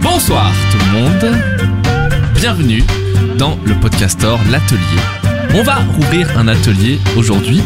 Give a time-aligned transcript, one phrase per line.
[0.00, 1.36] Bonsoir tout le monde,
[2.36, 2.84] bienvenue
[3.36, 4.78] dans le podcastor L'Atelier.
[5.54, 7.60] On va rouvrir un atelier aujourd'hui.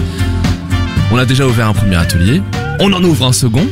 [1.13, 2.41] On a déjà ouvert un premier atelier,
[2.81, 3.69] on en ouvre un second,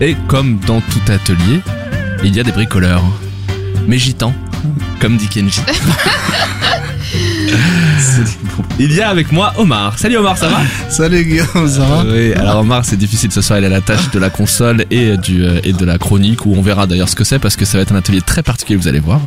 [0.00, 1.62] et comme dans tout atelier,
[2.22, 3.02] il y a des bricoleurs.
[3.88, 4.34] Mais gitans,
[5.00, 5.62] comme dit Kenji.
[8.78, 9.98] Il y a avec moi Omar.
[9.98, 13.58] Salut Omar, ça va Salut Guillaume, ça va Oui, alors Omar, c'est difficile ce soir,
[13.58, 16.54] il a la tâche de la console et, du, euh, et de la chronique, où
[16.56, 18.76] on verra d'ailleurs ce que c'est, parce que ça va être un atelier très particulier,
[18.76, 19.20] vous allez voir.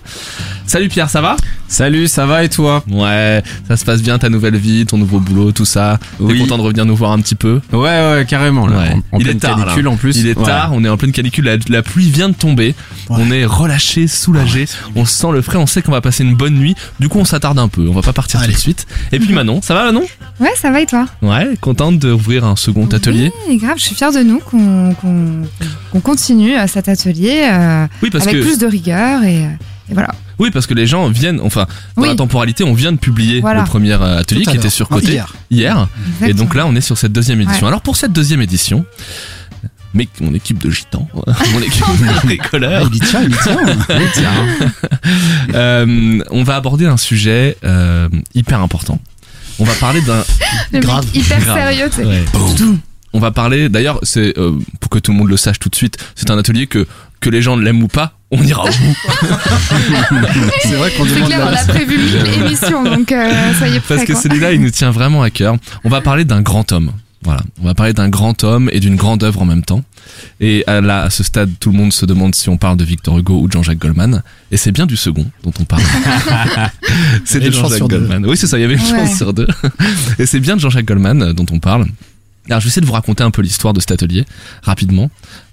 [0.67, 1.37] Salut Pierre, ça va
[1.67, 5.19] Salut, ça va et toi Ouais, ça se passe bien ta nouvelle vie, ton nouveau
[5.19, 5.99] boulot, tout ça.
[6.17, 6.39] T'es Oui.
[6.39, 8.67] content de revenir nous voir un petit peu Ouais, ouais, carrément.
[8.67, 8.77] Là.
[8.79, 8.91] Ouais.
[9.11, 9.91] En, en Il est pleine tard, canicule là.
[9.91, 10.17] en plus.
[10.17, 10.43] Il est Ouais.
[10.45, 12.73] tard, on est en pleine canicule, la, la pluie vient de tomber,
[13.09, 14.65] on est relâché, soulagé,
[14.95, 17.25] on sent le frais, on sait qu'on va passer une bonne nuit, du coup on
[17.25, 18.85] s'attarde un peu, on va pas partir tout de suite.
[19.11, 20.03] Et puis Manon, ça va Manon
[20.39, 23.95] Ouais, ça va et toi Ouais, contente d'ouvrir un second atelier Oui, grave, je suis
[23.95, 28.67] fière de nous qu'on continue euh, cet atelier euh, Oui, parce avec que plus de
[28.67, 29.49] rigueur et, euh,
[29.89, 30.09] et voilà.
[30.39, 32.07] Oui, parce que les gens viennent, enfin, dans Oui.
[32.09, 33.61] la temporalité, on vient de publier Voilà.
[33.61, 35.33] le premier euh, atelier qui était surcoté hier.
[35.51, 35.87] hier.
[36.25, 37.63] Et donc là, on est sur cette deuxième édition.
[37.63, 37.67] Ouais.
[37.69, 38.85] Alors pour cette deuxième édition,
[39.93, 41.07] mais mon équipe de gitans,
[41.53, 43.57] mon équipe de bricoleurs, il y tient, il y tient.
[43.89, 44.33] Il y tient.
[45.53, 48.99] euh, on va aborder un sujet euh, hyper important.
[49.59, 50.23] On va parler d'un
[50.81, 51.57] grave, mec hyper grave.
[51.57, 51.89] sérieux.
[51.89, 52.05] tu sais.
[52.05, 52.25] Ouais.
[53.15, 55.75] On va parler, d'ailleurs, c'est euh, pour que tout le monde le sache tout de
[55.75, 56.85] suite, c'est un atelier que
[57.21, 58.97] que les gens l'aiment ou pas, on ira au bout.
[60.61, 63.79] C'est vrai qu'on C'est demande clair, on la a prévu mille émissions, donc euh, soyez
[63.79, 63.95] prêts.
[63.95, 64.21] Parce que quoi.
[64.21, 65.55] celui-là, il nous tient vraiment à cœur.
[65.85, 66.91] On va parler d'un grand homme.
[67.23, 69.83] Voilà, on va parler d'un grand homme et d'une grande œuvre en même temps.
[70.39, 72.83] Et à, là, à ce stade, tout le monde se demande si on parle de
[72.83, 74.21] Victor Hugo ou de Jean-Jacques Goldman.
[74.51, 75.81] Et c'est bien du second dont on parle.
[77.25, 77.97] c'est y de Jean-Jacques sur deux.
[77.97, 78.25] Goldman.
[78.27, 79.07] Oui, c'est ça, il y avait une Ouais.
[79.07, 79.47] chance sur deux.
[80.19, 81.85] et c'est bien de Jean-Jacques Goldman euh, dont on parle.
[82.47, 84.25] Alors, je vais essayer de vous raconter un peu l'histoire de cet atelier,
[84.61, 85.09] rapidement.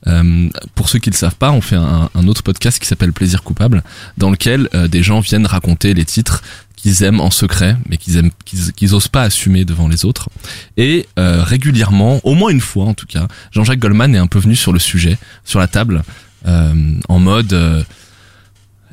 [0.07, 3.13] Euh, pour ceux qui ne le savent pas, on fait un, autre podcast qui s'appelle
[3.13, 3.83] Plaisir coupable,
[4.19, 6.43] dans lequel euh, des gens viennent raconter les titres
[6.83, 10.29] qu'ils aiment en secret, mais qu'ils aiment, qu'ils, osent pas assumer devant les autres.
[10.77, 14.41] Et euh, régulièrement, au moins une fois en tout cas, Jean-Jacques Goldman est un peu
[14.41, 16.03] venu sur le sujet, sur la table,
[16.47, 17.85] euh, en mode euh,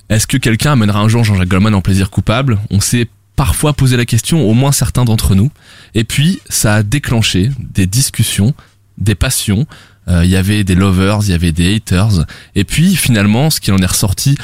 [0.09, 2.59] est-ce que quelqu'un amènera un jour Jean-Jacques Goldman en plaisir coupable?
[2.69, 3.07] On s'est
[3.39, 5.49] parfois posé la question, au moins certains d'entre nous.
[5.95, 8.53] Et puis, ça a déclenché des discussions,
[8.97, 9.65] des passions.
[10.09, 12.25] Euh, Il y avait des lovers, il y avait des haters.
[12.55, 14.37] Et puis, finalement, ce qui en est ressorti,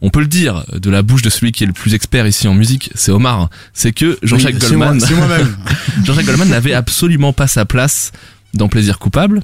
[0.00, 2.46] on peut le dire, de la bouche de celui qui est le plus expert ici
[2.46, 3.50] en musique, c'est Omar.
[3.72, 5.00] C'est que Jean-Jacques Oui, Goldman.
[6.04, 8.12] Jean-Jacques Goldman n'avait absolument pas sa place
[8.54, 9.42] dans Plaisir coupable.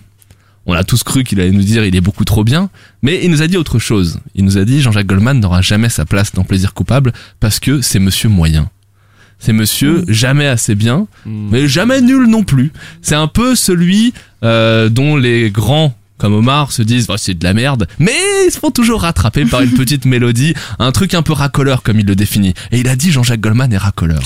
[0.64, 2.70] On a tous cru qu'il allait nous dire il est beaucoup trop bien,
[3.02, 4.20] mais il nous a dit autre chose.
[4.36, 7.80] Il nous a dit Jean-Jacques Goldman n'aura jamais sa place dans Plaisir coupable parce que
[7.80, 8.70] c'est monsieur moyen.
[9.44, 12.72] C'est monsieur jamais assez bien, mais jamais nul non plus.
[13.03, 14.14] C'est un peu celui
[14.44, 18.12] euh, dont les grands comme Omar se disent Oh, c'est de la merde, mais
[18.47, 21.98] ils se font toujours rattraper par une petite mélodie, un truc un peu racoleur comme
[21.98, 22.54] il le définit.
[22.70, 24.22] Et il a dit Jean-Jacques Goldman est racoleur.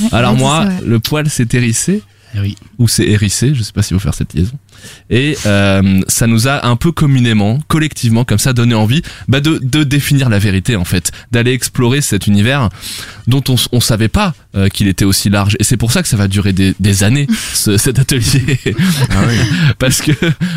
[0.00, 2.02] Ouais, Alors moi, le poil s'est hérissé
[2.34, 2.56] Eh oui.
[2.78, 4.58] ou c'est hérissé, je sais pas s'il faut faire cette liaison.
[5.10, 9.58] Et euh, ça nous a un peu communément, collectivement, comme ça, donné envie bah, de,
[9.62, 12.68] de définir la vérité en fait, d'aller explorer cet univers
[13.26, 15.56] dont on, on savait pas euh, qu'il était aussi large.
[15.60, 18.58] Et c'est pour ça que ça va durer des, des années ce, cet atelier,
[19.10, 19.36] Ah oui.
[19.78, 20.12] parce que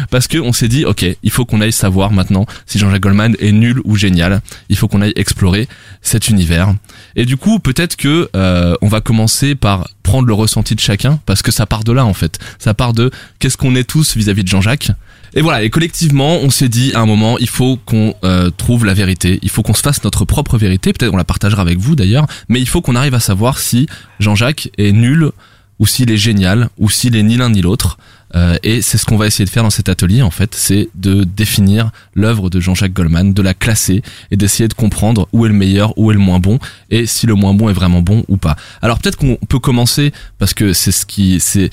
[0.10, 3.36] parce que on s'est dit ok, il faut qu'on aille savoir maintenant si Jean-Jacques Goldman
[3.40, 4.42] est nul ou génial.
[4.70, 5.68] Il faut qu'on aille explorer
[6.02, 6.74] cet univers.
[7.16, 11.20] Et du coup, peut-être que euh, on va commencer par prendre le ressenti de chacun,
[11.28, 12.40] parce que ça part de là en fait.
[12.58, 14.92] Ça part de qu'est-ce qu'on est tous vis-à-vis de Jean-Jacques.
[15.36, 18.86] Et voilà, et collectivement, on s'est dit à un moment, il faut qu'on euh, trouve
[18.86, 21.78] la vérité, il faut qu'on se fasse notre propre vérité, peut-être on la partagera avec
[21.78, 23.88] vous d'ailleurs, mais il faut qu'on arrive à savoir si
[24.20, 25.32] Jean-Jacques est nul
[25.78, 27.98] ou s'il est génial ou s'il est ni l'un ni l'autre.
[28.36, 30.90] Euh, et c'est ce qu'on va essayer de faire dans cet atelier en fait, c'est
[30.94, 35.50] de définir l'œuvre de Jean-Jacques Goldman, de la classer et d'essayer de comprendre où est
[35.50, 36.60] le meilleur, où est le moins bon
[36.92, 38.56] et si le moins bon est vraiment bon ou pas.
[38.84, 41.72] Alors peut-être qu'on peut commencer parce que c'est ce qui c'est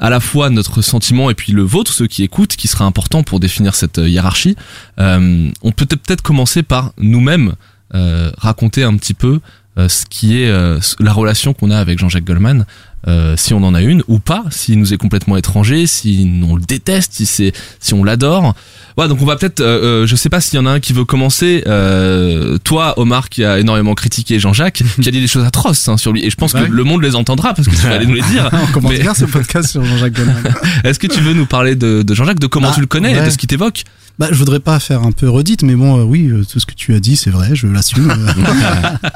[0.00, 3.22] à la fois notre sentiment et puis le vôtre, ceux qui écoutent, qui sera important
[3.22, 4.56] pour définir cette euh, hiérarchie.
[4.98, 7.52] Euh, on peut peut-être commencer par nous-mêmes
[7.94, 9.40] euh, raconter un petit peu
[9.76, 12.66] ce qui est la relation qu'on a avec Jean-Jacques Goldman,
[13.08, 16.54] euh, si on en a une ou pas, s'il nous est complètement étranger, si on
[16.56, 18.54] le déteste, si c'est si on l'adore.
[18.98, 20.80] Ouais, donc on va peut-être, euh, euh, je sais pas s'il y en a un
[20.80, 21.62] qui veut commencer.
[21.66, 25.96] Euh, toi, Omar, qui a énormément critiqué Jean-Jacques, qui a dit des choses atroces hein,
[25.96, 26.66] sur lui, et je pense Ouais.
[26.66, 28.50] que le monde les entendra parce que tu vas aller nous les dire.
[28.68, 30.42] On commence Mais- bien ce podcast sur Jean-Jacques Goldman.
[30.84, 33.12] Est-ce que tu veux nous parler de, de Jean-Jacques, de comment Bah, tu le connais
[33.16, 33.84] et de ce qui t'évoque?
[34.18, 36.66] Bah, je voudrais pas faire un peu redite, mais bon, euh, oui, euh, tout ce
[36.66, 38.10] que tu as dit, c'est vrai, je l'assume.
[38.10, 39.08] euh.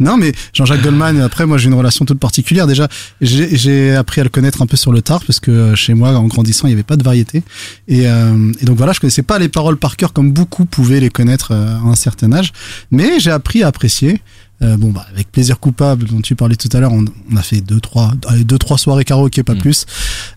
[0.00, 2.66] Non, mais Jean-Jacques Goldman, après, moi, j'ai une relation toute particulière.
[2.66, 2.88] Déjà,
[3.20, 6.10] j'ai appris à le connaître un peu sur le tard, parce que euh, chez moi,
[6.10, 7.42] en grandissant, il n'y avait pas de variété.
[7.88, 11.00] Et, euh, et donc voilà, je connaissais pas les paroles par cœur comme beaucoup pouvaient
[11.00, 12.52] les connaître euh, à un certain âge,
[12.90, 14.20] mais j'ai appris à apprécier.
[14.62, 17.42] Euh, bon bah avec plaisir coupable dont tu parlais tout à l'heure, on, on a
[17.42, 18.12] fait deux trois
[18.44, 19.58] deux trois soirées karaoké pas Mm.
[19.58, 19.84] plus.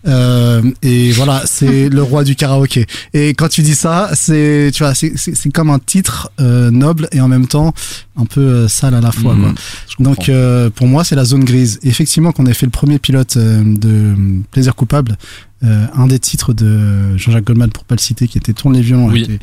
[0.06, 2.86] Euh, et voilà, c'est le roi du karaoké.
[3.14, 7.20] Et quand tu dis ça, c'est tu vois, c'est comme un titre euh, noble et
[7.22, 7.72] en même temps
[8.16, 9.34] un peu euh, sale à la fois.
[9.34, 9.42] Mhm.
[9.42, 9.54] quoi.
[10.00, 11.78] Donc euh, pour moi, c'est la zone grise.
[11.82, 14.14] Effectivement, quand on a fait le premier pilote euh, de
[14.50, 15.16] Plaisir coupable,
[15.64, 18.82] euh, un des titres de Jean-Jacques Goldman pour pas le citer, qui était Tourne les
[18.82, 19.08] violons.
[19.08, 19.22] Oui.
[19.22, 19.38] était-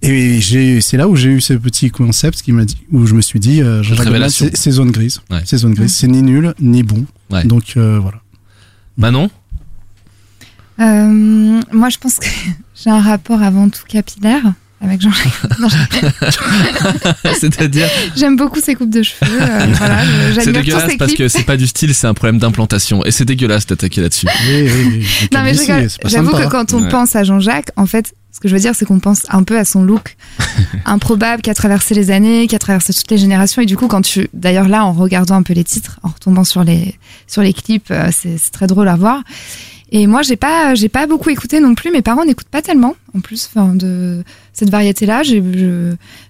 [0.00, 3.20] et c'est là où j'ai eu ce petit concept qui m'a dit, où je me
[3.20, 3.82] suis dit, euh,
[4.28, 5.20] c'est c'est zone grise.
[5.30, 5.40] Ouais.
[5.44, 5.94] C'est zone grise.
[5.94, 7.04] C'est ni nul, ni bon.
[7.30, 7.44] Ouais.
[7.44, 8.20] Donc euh, voilà.
[8.96, 9.30] Manon
[10.80, 12.26] Euh, moi, je pense que
[12.76, 15.32] j'ai un rapport avant tout capillaire avec Jean-Jacques.
[15.58, 15.68] Non,
[17.40, 19.30] C'est-à-dire J'aime beaucoup ses coupes de cheveux.
[19.40, 19.98] euh, voilà,
[20.34, 23.04] C'est dégueulasse ses parce que c'est pas du style, c'est un problème d'implantation.
[23.04, 24.26] Et c'est dégueulasse d'attaquer là-dessus.
[24.48, 25.06] Oui, oui, oui.
[25.30, 26.88] Donc, Non mais J'avoue que quand on Ouais.
[26.88, 29.58] pense à Jean-Jacques, en fait, ce que je veux dire, c'est qu'on pense un peu
[29.58, 30.16] à son look
[30.84, 33.62] improbable qui a traversé les années, qui a traversé toutes les générations.
[33.62, 36.44] Et du coup, quand tu, d'ailleurs là, en regardant un peu les titres, en retombant
[36.44, 36.94] sur les
[37.26, 39.22] sur les clips, euh, c'est très drôle à voir.
[39.90, 41.90] Et moi, j'ai pas j'ai pas beaucoup écouté non plus.
[41.90, 45.22] Mes parents n'écoutent pas tellement, en plus, enfin, de cette variété-là.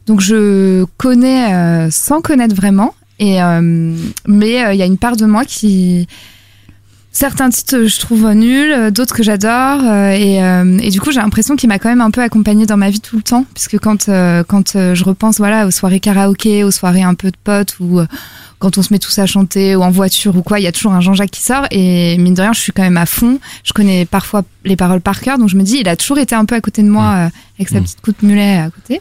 [0.06, 2.94] Donc je connais euh, sans connaître vraiment.
[3.19, 3.96] Et euh,
[4.26, 6.06] mais euh, il y a une part de moi qui
[7.10, 9.82] certains titres je trouve nuls, d'autres que j'adore
[10.12, 12.90] et, et du coup j'ai l'impression qu'il m'a quand même un peu accompagné dans ma
[12.90, 14.06] vie tout le temps puisque quand
[14.46, 18.02] quand je repense voilà aux soirées karaoké, aux soirées un peu de potes ou
[18.58, 20.72] quand on se met tous à chanter ou en voiture ou quoi, il y a
[20.72, 23.38] toujours un Jean-Jacques qui sort et mine de rien je suis quand même à fond.
[23.64, 26.34] Je connais parfois les paroles par cœur donc je me dis il a toujours été
[26.34, 27.28] un peu à côté de moi euh,
[27.58, 27.82] avec sa Mm.
[27.84, 29.00] petite coupe mulet à côté.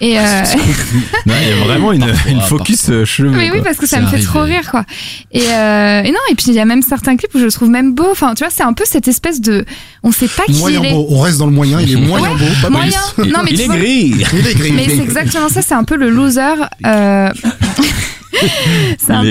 [0.00, 0.22] Et euh,
[1.26, 3.30] Non, il y a vraiment une, une focus euh, cheveux.
[3.30, 3.62] mais oui, quoi.
[3.66, 4.24] parce que ça me fait arrivé.
[4.28, 4.84] trop rire, quoi.
[5.32, 7.52] Et, euh, et non, et puis il y a même certains clips où je le
[7.52, 8.08] trouve même beau.
[8.10, 9.64] Enfin, tu vois, c'est un peu cette espèce de,
[10.02, 10.90] on sait pas qui Moyen il est.
[10.92, 11.06] beau.
[11.08, 11.80] On reste dans le moyen.
[11.80, 12.98] Il est moyen Ouais, beau, pas Moyen.
[13.14, 13.28] plus.
[13.32, 14.14] Non, mais il est vois- gris.
[14.32, 14.72] Il est gris.
[14.72, 15.62] Mais c'est exactement ça.
[15.62, 16.40] C'est un peu le loser.
[16.84, 17.28] Euh...
[18.98, 19.22] c'est un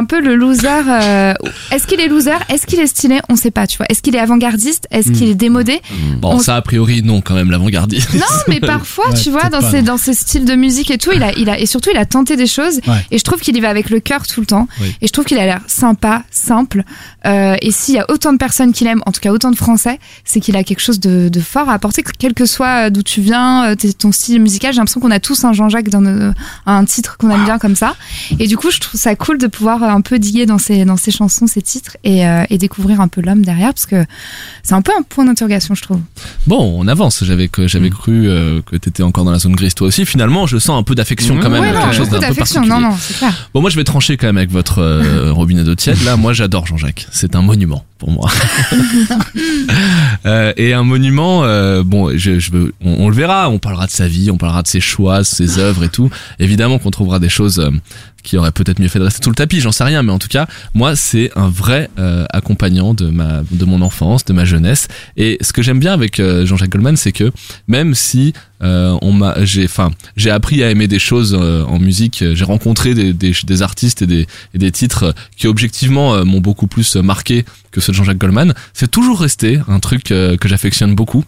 [0.00, 0.68] c'est peu le loser.
[0.88, 1.34] euh,
[1.70, 3.86] Est-ce qu'il est loser Est-ce qu'il est stylé On sait pas, tu vois.
[3.88, 5.80] Est-ce qu'il est avant-gardiste Est-ce qu'il est démodé
[6.20, 8.14] Bon, On- ça a priori non quand même l'avant-gardiste.
[8.14, 11.10] Non, mais parfois, Ouais, tu vois, dans ses, dans ses styles de musique et tout,
[11.14, 12.80] il a, il a, et surtout, il a tenté des choses.
[12.86, 13.04] Ouais.
[13.10, 14.68] Et je trouve qu'il y va avec le cœur tout le temps.
[14.80, 14.94] Oui.
[15.00, 16.84] Et je trouve qu'il a l'air sympa, simple.
[17.26, 19.56] Euh, et s'il y a autant de personnes qui l'aiment, en tout cas autant de
[19.56, 23.02] Français, c'est qu'il a quelque chose de, de fort à apporter, quel que soit d'où
[23.02, 24.72] tu viens, euh, ton style musical.
[24.72, 26.32] J'ai l'impression qu'on a tous un Jean-Jacques dans nos-
[26.66, 27.94] un titre qu'on aime bien comme ça.
[28.38, 30.84] Et du coup, je trouve ça cool de pouvoir euh, un peu diguer dans ses,
[30.84, 34.04] dans ses chansons, ses titres et, euh, et découvrir un peu l'homme derrière, parce que
[34.62, 36.00] c'est un peu un point d'interrogation, je trouve.
[36.46, 37.24] Bon, on avance.
[37.24, 37.90] J'avais Mm.
[37.90, 40.04] cru euh, que t'étais encore dans la zone grise toi aussi.
[40.06, 41.52] Finalement, je sens un peu d'affection quand Mmh.
[41.52, 42.60] même, ouais, quelque non, chose d'un peu d'affection.
[42.62, 42.82] particulier.
[42.82, 43.50] Non, non, c'est clair.
[43.54, 46.02] Bon, moi je vais trancher quand même avec votre euh, robinet d'eau tiède.
[46.04, 47.06] Là, moi j'adore Jean-Jacques.
[47.12, 48.30] C'est un monument moi.
[50.24, 52.50] Euh, et un monument, euh, bon, je, je
[52.84, 53.50] on, on le verra.
[53.50, 56.10] On parlera de sa vie, on parlera de ses choix, ses œuvres et tout.
[56.38, 57.70] Évidemment qu'on trouvera des choses euh,
[58.22, 59.60] qui auraient peut-être mieux fait de rester sous le tapis.
[59.60, 63.42] J'en sais rien, mais en tout cas, moi c'est un vrai euh, accompagnant de ma,
[63.50, 64.86] de mon enfance, de ma jeunesse.
[65.16, 67.32] Et ce que j'aime bien avec Jean-Jacques Goldman, c'est que
[67.66, 71.78] même si euh, on m'a, j'ai, enfin, j'ai appris à aimer des choses euh, en
[71.78, 72.24] musique.
[72.32, 76.40] J'ai rencontré des, des, des artistes et des, et des titres qui objectivement euh, m'ont
[76.40, 78.54] beaucoup plus marqué que ceux de Jean-Jacques Goldman.
[78.72, 81.24] C'est toujours resté un truc euh, que j'affectionne beaucoup.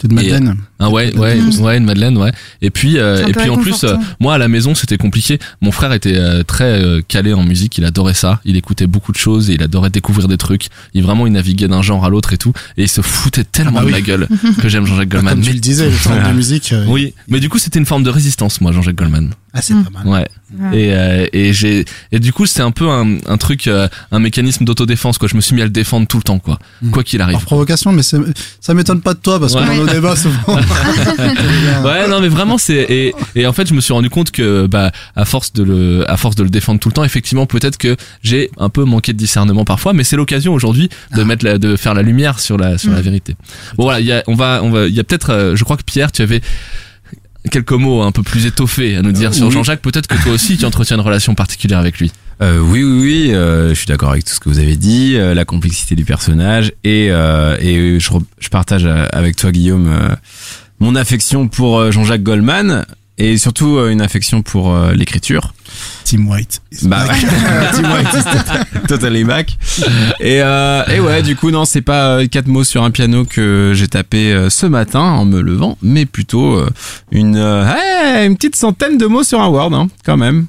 [0.00, 0.56] C'est de Madeleine.
[0.80, 2.32] Ah ouais, ouais, ouais, une Madeleine, ouais.
[2.60, 5.38] Et puis, euh, et puis en plus, euh, moi à la maison c'était compliqué.
[5.62, 9.12] Mon frère était euh, très euh, calé en musique, il adorait ça, il écoutait beaucoup
[9.12, 10.66] de choses et il adorait découvrir des trucs.
[10.94, 13.78] Il vraiment il naviguait d'un genre à l'autre et tout, et il se foutait tellement
[13.78, 14.28] Ah bah de ma gueule
[14.60, 15.34] que j'aime Jean-Jacques Ah, Goldman.
[15.34, 16.72] Comme tu Mais- le disais, le temps de musique.
[16.72, 19.30] euh, oui, mais du coup c'était une forme de résistance, moi Jean-Jacques Goldman.
[19.54, 19.84] Ah, c'est Mm.
[19.84, 20.06] pas mal.
[20.08, 20.26] Ouais.
[20.60, 20.78] Ouais.
[20.78, 24.18] Et, euh, et j'ai et du coup c'est un peu un, un truc, euh, un
[24.20, 25.28] mécanisme d'autodéfense quoi.
[25.28, 26.90] Je me suis mis à le défendre tout le temps quoi, Mm.
[26.90, 27.34] quoi qu'il arrive.
[27.36, 28.18] Par provocation, mais c'est-
[28.60, 29.62] ça m'étonne pas de toi parce Ouais.
[29.64, 30.36] qu'on a nos débats souvent.
[31.84, 34.66] Ouais, non, mais vraiment, c'est et, et en fait, je me suis rendu compte que
[34.66, 37.76] bah à force de le à force de le défendre tout le temps, effectivement, peut-être
[37.78, 41.58] que j'ai un peu manqué de discernement parfois, mais c'est l'occasion aujourd'hui de mettre la,
[41.58, 43.02] de faire la lumière sur la sur la Mm.
[43.02, 43.36] vérité.
[43.76, 45.64] Bon voilà, il y a on va on va il y a peut-être, euh, je
[45.64, 46.40] crois que Pierre, tu avais
[47.50, 49.50] quelques mots un peu plus étoffés à nous dire sur.
[49.50, 49.80] Jean-Jacques.
[49.80, 52.10] Peut-être que toi aussi, tu entretiens une relation particulière avec lui.
[52.42, 55.14] Euh, oui, oui, oui, euh, je suis d'accord avec tout ce que vous avez dit,
[55.14, 58.10] euh, la complexité du personnage et, euh, et je,
[58.40, 60.14] je partage euh, avec toi, Guillaume, euh,
[60.80, 62.84] mon affection pour Jean-Jacques Goldman.
[63.18, 65.54] Et surtout euh, une affection pour euh, l'écriture.
[66.04, 66.60] Team White.
[66.82, 67.18] Bah ouais.
[67.74, 69.56] Team White totally back.
[70.20, 73.24] Et, euh, et ouais, du coup, non, c'est pas euh, quatre mots sur un piano
[73.24, 76.68] que j'ai tapé euh, ce matin en me levant, mais plutôt euh,
[77.10, 80.46] une, euh, hey, une petite centaine de mots sur un Word, hein, quand même.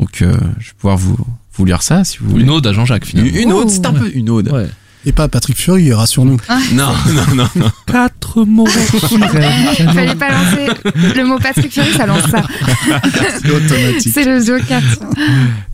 [0.00, 1.16] Donc, euh, je vais pouvoir vous,
[1.56, 2.44] vous lire ça si vous voulez.
[2.44, 3.30] Une ode à Jean-Jacques finalement.
[3.30, 4.50] Une, une ode, c'est un peu une ode.
[4.50, 4.66] Ouais.
[5.06, 6.38] Et pas Patrick Fury, rassure-nous.
[6.72, 7.70] Non, non, non, non.
[7.86, 8.66] Quatre mots.
[9.12, 10.68] Il fallait pas lancer
[11.14, 12.42] le mot Patrick Fury, ça lance ça.
[13.42, 14.12] C'est automatique.
[14.12, 14.80] C'est le Joker.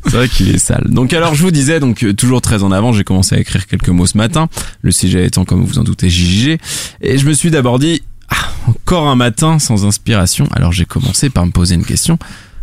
[0.05, 0.87] C'est vrai qu'il est sale.
[0.89, 3.67] Donc alors je vous disais, donc euh, toujours très en avant, j'ai commencé à écrire
[3.67, 4.49] quelques mots ce matin.
[4.83, 6.59] Le sujet étant, comme vous en doutez, JJG.
[7.01, 8.35] Et je me suis d'abord dit, ah,
[8.67, 10.49] encore un matin sans inspiration.
[10.53, 12.19] Alors j'ai commencé par me poser une question.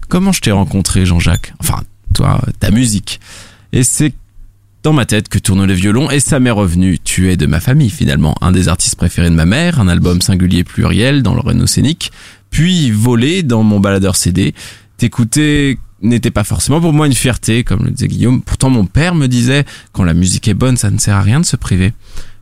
[0.10, 1.54] Comment je t'ai rencontré, Jean-Jacques?
[1.60, 1.82] Enfin,
[2.14, 3.20] toi, ta musique.
[3.74, 4.14] Et c'est
[4.84, 7.00] dans ma tête que tourne le violon et ça m'est revenu.
[7.00, 10.22] Tu es de ma famille finalement, un des artistes préférés de ma mère, un album
[10.22, 12.12] singulier pluriel dans le Renault scénique,
[12.50, 14.54] puis volé dans mon baladeur CD.
[14.98, 18.42] T'écouter n'était pas forcément pour moi une fierté, comme le disait Guillaume.
[18.42, 21.40] Pourtant mon père me disait, quand la musique est bonne, ça ne sert à rien
[21.40, 21.94] de se priver.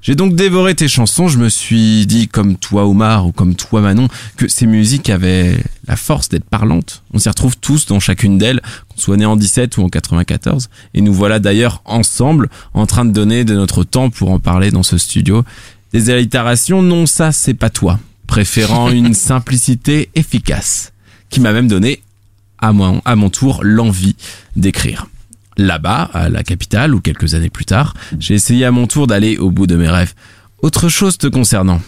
[0.05, 3.81] J'ai donc dévoré tes chansons, je me suis dit, comme toi Omar ou comme toi
[3.81, 4.07] Manon,
[4.37, 5.57] que ces musiques avaient
[5.87, 7.01] la force d'être parlantes.
[7.11, 10.69] On s'y retrouve tous dans chacune d'elles, qu'on soit né en 17 ou en 94.
[10.93, 14.69] Et nous voilà d'ailleurs ensemble en train de donner de notre temps pour en parler
[14.69, 15.43] dans ce studio.
[15.91, 17.99] Des allitérations, non ça c'est pas toi.
[18.27, 20.93] Préférant une simplicité efficace,
[21.31, 22.03] qui m'a même donné
[22.59, 24.15] à mon, à mon tour l'envie
[24.55, 25.07] d'écrire.
[25.57, 29.37] Là-bas, à la capitale, ou quelques années plus tard, j'ai essayé à mon tour d'aller
[29.37, 30.13] au bout de mes rêves.
[30.61, 31.81] Autre chose te concernant.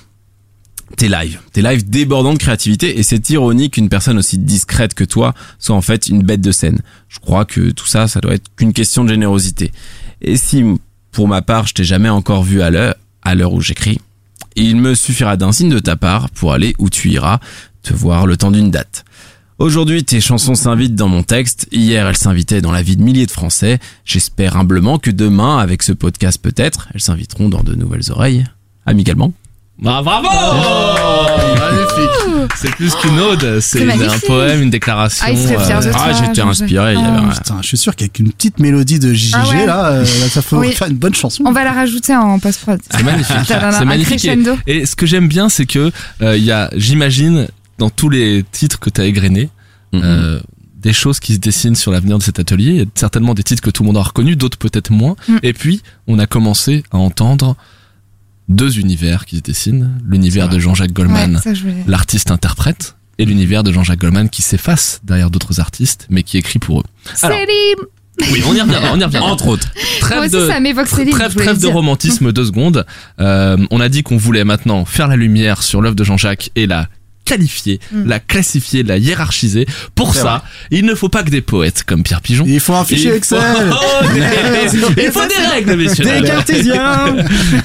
[0.96, 1.40] Tes lives.
[1.52, 5.76] Tes lives débordant de créativité et c'est ironique qu'une personne aussi discrète que toi soit
[5.76, 6.80] en fait une bête de scène.
[7.10, 9.74] Je crois que tout ça, ça doit être qu'une question de générosité.
[10.22, 10.64] Et si,
[11.12, 14.00] pour ma part, je t'ai jamais encore vu à l'heure, à l'heure où j'écris,
[14.56, 17.40] il me suffira d'un signe de ta part pour aller où tu iras,
[17.84, 19.06] te voir le temps d'une date.
[19.60, 21.68] Aujourd'hui, tes chansons s'invitent dans mon texte.
[21.72, 23.80] Hier, elles s'invitaient dans la vie de milliers de Français.
[24.06, 28.46] J'espère humblement que demain, avec ce podcast peut-être, elles s'inviteront dans de nouvelles oreilles.
[28.86, 29.34] Amicalement.
[29.80, 30.28] Bah, bravo
[31.60, 35.26] Magnifique C'est plus qu'une ode, c'est un poème, une déclaration.
[35.28, 36.02] Ah, il serait fier de euh, toi.
[36.06, 36.94] Ah, j'étais inspiré.
[36.94, 39.50] Il y avait un- Putain, je suis sûr qu'avec une petite mélodie de JG, Ah
[39.50, 39.66] ouais.
[39.66, 40.72] là, euh, ça fait Oui.
[40.74, 41.44] faire une bonne chanson.
[41.48, 42.80] On va la rajouter en post-prod.
[42.92, 43.36] C'est magnifique.
[43.48, 44.30] C'est magnifique.
[44.68, 47.48] Et ce que j'aime bien, c'est que euh, il y a, j'imagine,
[47.78, 49.50] dans tous les titres que tu as égrenés,
[49.94, 50.02] Mhm.
[50.04, 50.40] euh,
[50.76, 52.72] des choses qui se dessinent sur l'avenir de cet atelier.
[52.72, 55.16] Il y a certainement des titres que tout le monde a reconnus, d'autres peut-être moins.
[55.28, 55.38] Mm.
[55.44, 57.56] Et puis, on a commencé à entendre
[58.48, 60.00] deux univers qui se dessinent.
[60.06, 64.42] L'univers de Jean-Jacques Goldman, Ouais, ça, je voulais- l'artiste-interprète, et l'univers de Jean-Jacques Goldman qui
[64.44, 66.84] s'efface derrière d'autres artistes, mais qui écrit pour eux.
[67.24, 67.38] Alors,
[68.32, 69.32] oui, on y reviendra, on y reviendra.
[69.32, 69.68] Entre autres.
[70.00, 71.12] Trêve Moi aussi, de, ça m'évoque Céline.
[71.12, 72.86] Trêve, je voulais trêve le de romantisme deux secondes.
[73.20, 76.66] Euh, on a dit qu'on voulait maintenant faire la lumière sur l'œuvre de Jean-Jacques et
[76.68, 76.88] la
[77.28, 78.08] qualifier, Mm.
[78.08, 79.66] la classifier, la hiérarchiser.
[79.96, 82.46] Pour ça, il ne faut pas que des poètes comme Pierre Pigeon.
[82.48, 83.40] Il faut un fichier Il Excel.
[83.70, 86.06] faut- des- il faut des règles, messieurs.
[86.06, 87.16] Des cartésiens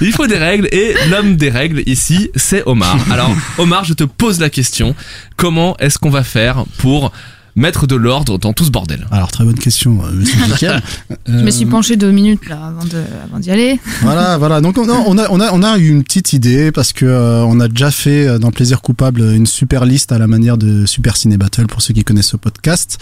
[0.01, 2.97] Il faut des règles et l'homme des règles ici, c'est Omar.
[3.11, 4.95] Alors, Omar, je te pose la question.
[5.37, 7.11] Comment est-ce qu'on va faire pour
[7.55, 10.71] mettre de l'ordre dans tout ce bordel Alors, très bonne question, euh, monsieur.
[11.27, 13.79] Je me suis penché deux minutes là avant de avant d'y aller.
[14.01, 14.61] Voilà, voilà.
[14.61, 17.05] Donc on a, on a, on a, on a eu une petite idée parce que
[17.05, 20.57] euh, on a déjà fait euh, dans Plaisir coupable une super liste à la manière
[20.57, 22.97] de Super Ciné Battle pour ceux qui connaissent ce podcast.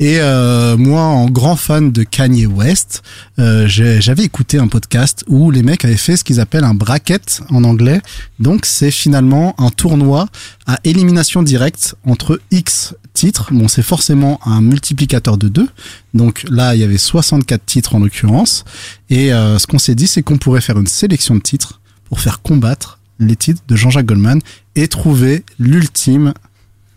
[0.00, 3.02] Et euh, moi, en grand fan de Kanye West,
[3.38, 6.74] euh, j'ai- j'avais écouté un podcast où les mecs avaient fait ce qu'ils appellent un
[6.74, 8.00] bracket en anglais.
[8.38, 10.26] Donc c'est finalement un tournoi
[10.66, 13.48] à élimination directe entre X titres.
[13.52, 15.68] Bon, c'est forcément un multiplicateur de 2.
[16.14, 18.64] Donc là, il y avait 64 titres en l'occurrence.
[19.08, 22.18] Et euh, ce qu'on s'est dit, c'est qu'on pourrait faire une sélection de titres pour
[22.18, 24.40] faire combattre les titres de Jean-Jacques Goldman
[24.74, 26.34] et trouver l'ultime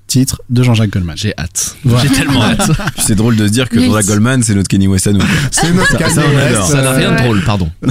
[0.07, 1.15] titre de Jean-Jacques Goldman.
[1.17, 1.75] J'ai hâte.
[1.83, 2.07] Voilà.
[2.07, 2.71] J'ai tellement hâte.
[2.97, 3.79] C'est drôle de se dire que.
[3.79, 5.19] Jean-Jacques Goldman, c'est notre Kenny West à nous.
[5.19, 5.27] quoi.
[5.51, 6.71] C'est notre Ça, Kanye ça, on West.
[6.71, 7.69] Ça n'a rien de drôle, pardon.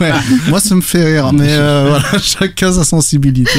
[0.00, 0.12] Ouais.
[0.48, 3.58] Moi, ça me fait rire, mais euh, voilà, chacun sa sensibilité.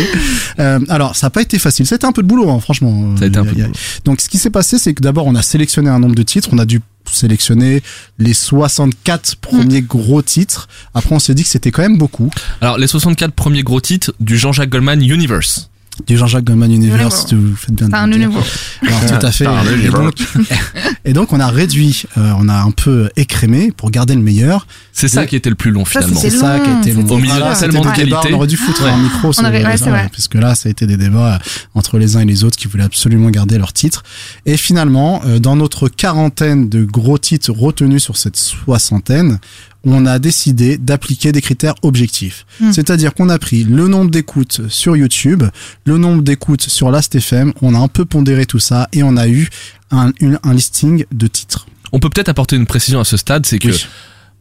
[0.60, 1.86] Euh, alors, ça n'a pas été facile.
[1.88, 3.16] C'était un peu de boulot, hein, franchement.
[3.18, 3.72] Ça a été un peu de boulot.
[4.06, 6.50] Donc, ce qui s'est passé, c'est que d'abord, on a sélectionné un nombre de titres.
[6.52, 7.82] On a dû sélectionner
[8.20, 10.68] les 64 premiers gros titres.
[10.94, 12.30] Après, on s'est dit que c'était quand même beaucoup.
[12.62, 15.70] Alors, les 64 premiers gros titres du Jean-Jacques Goldman Universe.
[16.06, 17.34] Du Jean-Jacques Goldman Universe, Universe.
[17.34, 18.40] vous faites bien de nouveau.
[18.86, 19.46] Alors, tout à fait.
[19.84, 20.14] Et donc,
[21.06, 24.68] et donc, on a réduit, euh, on a un peu écrémé pour garder le meilleur.
[24.94, 26.20] C'est ça qui était le plus long finalement.
[26.20, 27.08] C'est ça long, qui a été long.
[27.10, 28.34] Au milieu de Voilà, tellement c'était de des débats, qualité.
[28.34, 28.90] On aurait dû foutre Ouais.
[28.90, 29.34] un micro.
[29.34, 30.10] sur aurait- le- ouais, c'est vrai.
[30.12, 31.38] Parce que là, ça a été des débats euh,
[31.76, 34.04] entre les uns et les autres qui voulaient absolument garder leur titre.
[34.46, 39.40] Et finalement, euh, dans notre quarantaine de gros titres retenus sur cette soixantaine,
[39.90, 42.46] on a décidé d'appliquer des critères objectifs.
[42.60, 42.72] Hmm.
[42.72, 45.44] C'est-à-dire qu'on a pris le nombre d'écoutes sur YouTube,
[45.86, 49.28] le nombre d'écoutes sur Last.fm, on a un peu pondéré tout ça et on a
[49.28, 49.48] eu
[49.92, 51.68] un, une- un listing de titres.
[51.94, 53.86] On peut peut-être apporter une précision à ce stade, c'est que Oui.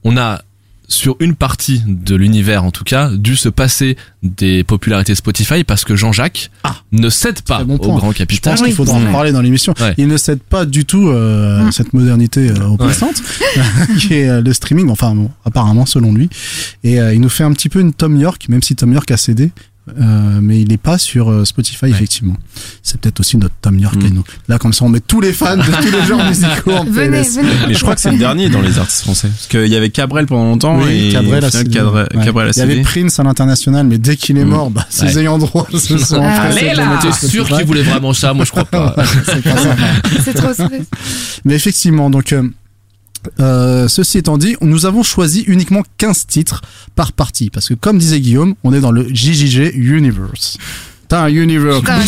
[0.05, 0.43] on a
[0.89, 5.85] sur une partie de l'univers en tout cas dû se passer des popularités Spotify parce
[5.85, 6.77] que Jean-Jacques Ah.
[6.93, 7.97] ne cède pas bon au point.
[7.97, 8.53] grand Je capital.
[8.55, 9.75] pense oui, qu'il faudra en parler dans l'émission.
[9.81, 9.95] Ouais.
[9.99, 11.73] Il ne cède pas du tout euh, Mm.
[11.73, 13.23] cette modernité euh, oppressante,
[13.99, 16.29] qui est euh, le streaming, enfin bon, apparemment selon lui.
[16.85, 19.11] Et euh, il nous fait un petit peu une Tom York, même si Tom York
[19.11, 19.51] a cédé.
[19.89, 22.37] Euh, mais il n'est pas sur euh, Spotify effectivement.
[22.83, 24.07] C'est peut-être aussi notre Tom York Mm.
[24.07, 24.25] à nous.
[24.49, 27.23] Là comme ça on met tous les fans de tous les genres musicaux en Venez,
[27.23, 27.49] venez.
[27.69, 29.29] Mais je crois que c'est le dernier dans les artistes français.
[29.29, 31.71] Parce qu'il y avait Cabrel pendant longtemps Oui, et Cabrel a final, cédé.
[31.71, 32.25] Cabrel, Ouais.
[32.25, 32.83] Cabrel a Il y avait.
[32.83, 34.49] Prince à l'international, mais dès qu'il est Mm.
[34.49, 35.19] mort, bah, ses Ouais.
[35.23, 36.99] ayants droit se sont Ah, allez là.
[37.01, 38.95] T'es sûr qu'il voulait vraiment ça Moi je crois pas.
[40.25, 40.83] C'est trop stress.
[41.45, 42.43] Mais effectivement, donc euh,
[43.41, 46.63] euh, ceci étant dit, nous avons choisi uniquement 15 titres
[46.95, 50.59] par partie parce que comme disait Guillaume, on est dans le JJG Universe.
[51.09, 51.81] T'as un universe.
[51.81, 52.01] Putain,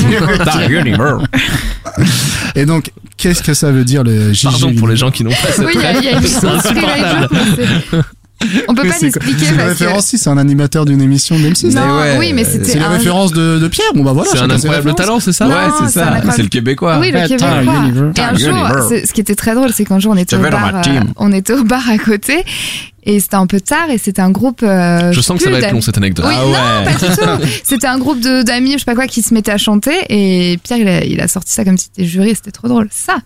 [2.56, 5.30] Et donc, qu'est-ce que ça veut dire le JJG Pardon pour les gens qui n'ont
[5.30, 8.02] pas cette Oui, il y a, il y a une.
[8.68, 9.62] On peut Mais pas l'expliquer C'est que.
[9.62, 11.74] référence, si, c'est un animateur d'une émission d'M6.
[11.74, 13.88] Non, Mais ouais, oui, mais c'était C'est les un- références de, de Pierre.
[13.94, 14.30] Bon bah voilà.
[14.30, 16.20] C'est un incroyable talent, c'est ça Non, Ouais, c'est ça.
[16.34, 16.98] C'est le Québécois.
[17.00, 17.62] Oui, le Québécois.
[18.16, 18.56] Et un jour,
[19.06, 21.52] ce qui était très drôle, c'est qu'un jour on était au bar, euh, on était
[21.54, 22.44] au bar à côté
[23.04, 24.60] et c'était un peu tard et c'était un groupe.
[24.62, 26.26] euh, Je sens que ça va être long cette anecdote.
[26.28, 26.94] Oui, Ah non, ouais.
[26.94, 27.06] pas
[27.38, 27.48] du tout.
[27.64, 30.58] C'était un groupe de d'amis, je sais pas quoi, qui se mettaient à chanter et
[30.62, 32.88] Pierre il a, il a sorti ça comme si c'était juré, c'était trop drôle.
[32.90, 33.18] C'est ça.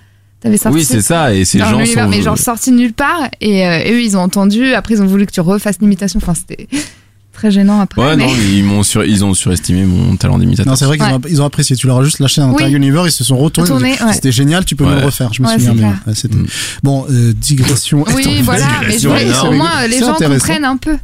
[0.42, 0.78] T'avais sorti.
[0.78, 1.34] Oui, c'est ça.
[1.34, 2.08] Et ces gens sont.
[2.08, 4.74] mais genre sorti de nulle part et, euh, et eux ils ont entendu.
[4.74, 6.18] Après ils ont voulu que tu refasses l'imitation.
[6.22, 6.66] Enfin c'était
[7.32, 8.02] très gênant après.
[8.02, 8.26] Ouais, mais...
[8.26, 10.72] non, ils m'ont sur, ils ont surestimé mon talent d'imitateur.
[10.72, 11.12] Non, c'est vrai qu'ils Ouais.
[11.14, 11.76] ont, ils ont apprécié.
[11.76, 12.62] Tu leur as juste lâché un Oui.
[12.64, 13.70] Inter Universe, ils se sont retournés.
[13.70, 14.12] Retournés, ils ont dit, ouais.
[14.14, 15.32] C'était génial, tu peux me le refaire.
[15.32, 16.00] Je me Ouais, souviens bien.
[16.06, 16.46] Mm.
[16.82, 18.04] Bon, euh, digression.
[18.14, 18.66] Oui, voilà.
[18.86, 19.48] Mais je voulais énorme.
[19.48, 20.96] au moins les gens comprennent un peu.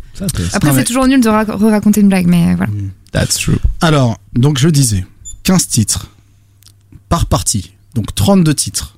[0.53, 2.73] Après mais- c'est toujours nul de ra- re-raconter une blague, mais voilà.
[3.13, 3.57] That's true.
[3.81, 5.07] Alors, donc je disais,
[5.45, 6.09] 15 titres
[7.09, 7.73] par partie.
[7.95, 8.98] Donc 32 titres.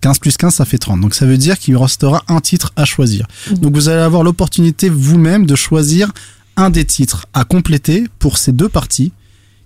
[0.00, 1.00] 15 plus 15, ça fait 30.
[1.00, 3.26] Donc ça veut dire qu'il restera un titre à choisir.
[3.52, 6.12] Donc vous allez avoir l'opportunité vous-même de choisir
[6.56, 9.12] un des titres à compléter pour ces deux parties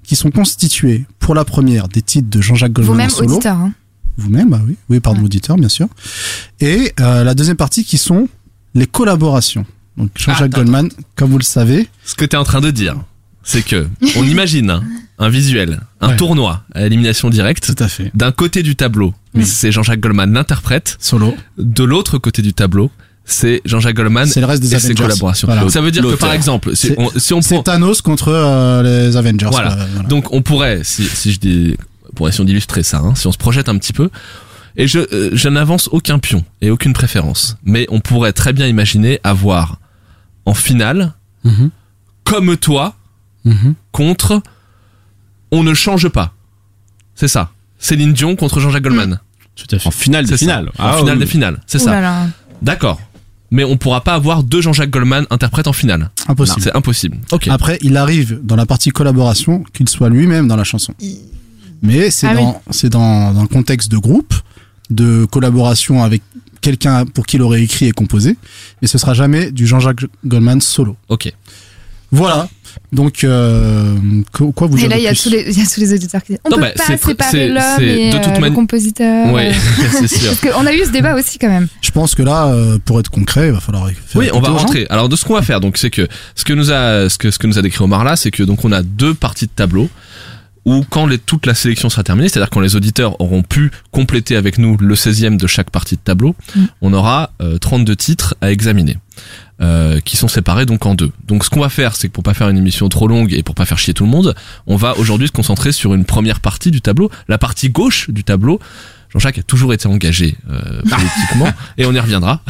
[0.03, 3.31] qui sont constituées pour la première des titres de Jean-Jacques Goldman Vous-même solo.
[3.33, 3.57] auditeur.
[3.57, 3.73] Hein.
[4.17, 4.77] Vous-même, bah oui.
[4.89, 5.87] Oui, pardon, auditeur, bien sûr.
[6.61, 8.29] Et euh, la deuxième partie qui sont
[8.75, 9.65] les collaborations.
[9.97, 10.63] Donc Jean-Jacques Attends.
[10.63, 12.97] Goldman, comme vous le savez, Ce que tu es en train de dire,
[13.45, 14.83] c'est que on imagine hein,
[15.21, 16.17] un visuel, un Ouais.
[16.17, 17.73] tournoi à élimination directe.
[17.77, 18.11] tout à fait.
[18.15, 19.45] D'un côté du tableau, Oui.
[19.47, 20.97] c'est Jean-Jacques Goldman l'interprète.
[20.99, 21.37] Solo.
[21.59, 22.91] De l'autre côté du tableau,
[23.25, 25.03] c'est Jean-Jacques Goldman C'est le reste des et ses Avengers.
[25.05, 25.47] collaborations.
[25.47, 25.69] Voilà.
[25.69, 28.83] Ça veut dire que par exemple, si C'est- on, si on prend, Thanos contre euh,
[28.83, 29.49] les Avengers.
[29.51, 29.75] Voilà.
[29.75, 30.09] quoi, voilà.
[30.09, 31.77] donc on pourrait, si, si je dis,
[32.17, 34.09] pour essayer d'illustrer ça, hein, si on se projette un petit peu,
[34.77, 38.67] et je, euh, je n'avance aucun pion et aucune préférence, mais on pourrait très bien
[38.67, 39.77] imaginer avoir
[40.47, 41.13] en finale,
[41.45, 41.71] Mhm.
[42.25, 42.95] comme toi,
[43.45, 43.75] Mhm.
[43.93, 44.43] contre
[45.51, 46.35] On ne change pas.
[47.15, 47.51] C'est ça.
[47.79, 49.21] Céline Dion contre Jean-Jacques Goldman.
[49.57, 49.87] Tout à fait.
[49.89, 50.39] En finale des C'est ça.
[50.39, 50.71] finales.
[50.79, 51.21] En Ah, finale oui.
[51.25, 51.61] des finales.
[51.67, 52.27] C'est ça.
[52.63, 53.01] D'accord.
[53.51, 56.11] Mais on pourra pas avoir deux Jean-Jacques Goldman interprètes en finale.
[56.29, 56.63] Impossible.
[56.63, 57.19] C'est impossible.
[57.33, 57.49] Ok.
[57.49, 60.95] Après, il arrive dans la partie collaboration qu'il soit lui-même dans la chanson.
[61.83, 62.43] Mais c'est Ah oui.
[62.43, 64.35] dans, c'est dans, dans un contexte de groupe,
[64.91, 66.23] de collaboration avec
[66.61, 68.37] quelqu'un pour qui il aurait écrit et composé.
[68.83, 70.97] Mais ce sera jamais du Jean-Jacques Goldman solo.
[71.09, 71.33] Ok.
[72.13, 72.49] Voilà.
[72.93, 73.97] Donc, euh,
[74.33, 75.81] qu- quoi vous dire Et là, il y, a tous les, il y a tous
[75.81, 78.27] les auditeurs qui disent On Non, peut bah, pas séparer c'est- l'homme et de toute
[78.37, 79.33] euh, le compositeur.
[79.33, 79.43] Oui,
[79.93, 80.29] c'est sûr.
[80.41, 81.67] Parce qu'on a eu ce débat aussi quand même.
[81.83, 84.51] Je pense que là, euh, pour être concret, il va falloir faire Oui, on va
[84.51, 84.87] rentrer.
[84.91, 87.31] Alors de ce qu'on va faire, donc c'est que ce que nous a ce que
[87.31, 89.53] ce que nous a décrit Omar là, c'est que donc on a deux parties de
[89.55, 89.89] tableau
[90.67, 94.37] où quand les, toute la sélection sera terminée, c'est-à-dire quand les auditeurs auront pu compléter
[94.37, 96.61] avec nous le 16e de chaque partie de tableau, Mm.
[96.83, 98.97] on aura euh, 32 titres à examiner.
[99.63, 101.13] euh, qui sont séparés donc en deux.
[101.27, 103.43] Donc ce qu'on va faire, c'est que pour pas faire une émission trop longue et
[103.43, 104.35] pour pas faire chier tout le monde,
[104.67, 108.25] on va aujourd'hui se concentrer sur une première partie du tableau, la partie gauche du
[108.25, 108.59] tableau.
[109.13, 112.41] Jean-Jacques a toujours été engagé euh, politiquement et on y reviendra.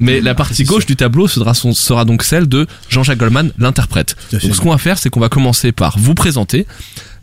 [0.00, 4.16] Mais la partie gauche du tableau sera, son- sera donc celle de Jean-Jacques Goldman, l'interprète.
[4.32, 6.66] Donc ce qu'on va faire, c'est qu'on va commencer par vous présenter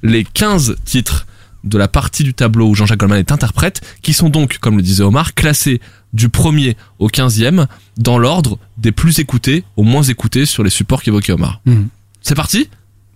[0.03, 1.25] les 15 titres
[1.63, 4.83] de la partie du tableau où Jean-Jacques Goldman est interprète, qui sont donc, comme le
[4.83, 5.79] disait Omar, classés
[6.11, 7.65] du premier au 15e
[7.97, 11.61] dans l'ordre des plus écoutés au moins écoutés sur les supports qu'évoquait Omar.
[11.65, 11.87] Mhm.
[12.21, 12.69] C'est parti?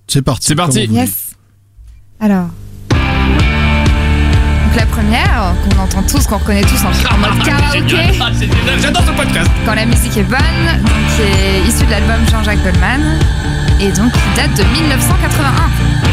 [0.07, 0.47] C'est parti.
[0.47, 0.85] C'est parti.
[0.85, 1.35] Yes.
[2.19, 2.47] Alors.
[2.89, 8.17] Donc la première, qu'on entend tous, qu'on reconnaît tous en, en mode karaoké,
[8.81, 12.63] J'adore ce podcast quand la musique est bonne, donc qui est issue de l'album Jean-Jacques
[12.63, 13.19] Goldman,
[13.81, 16.06] et donc qui date de 1981.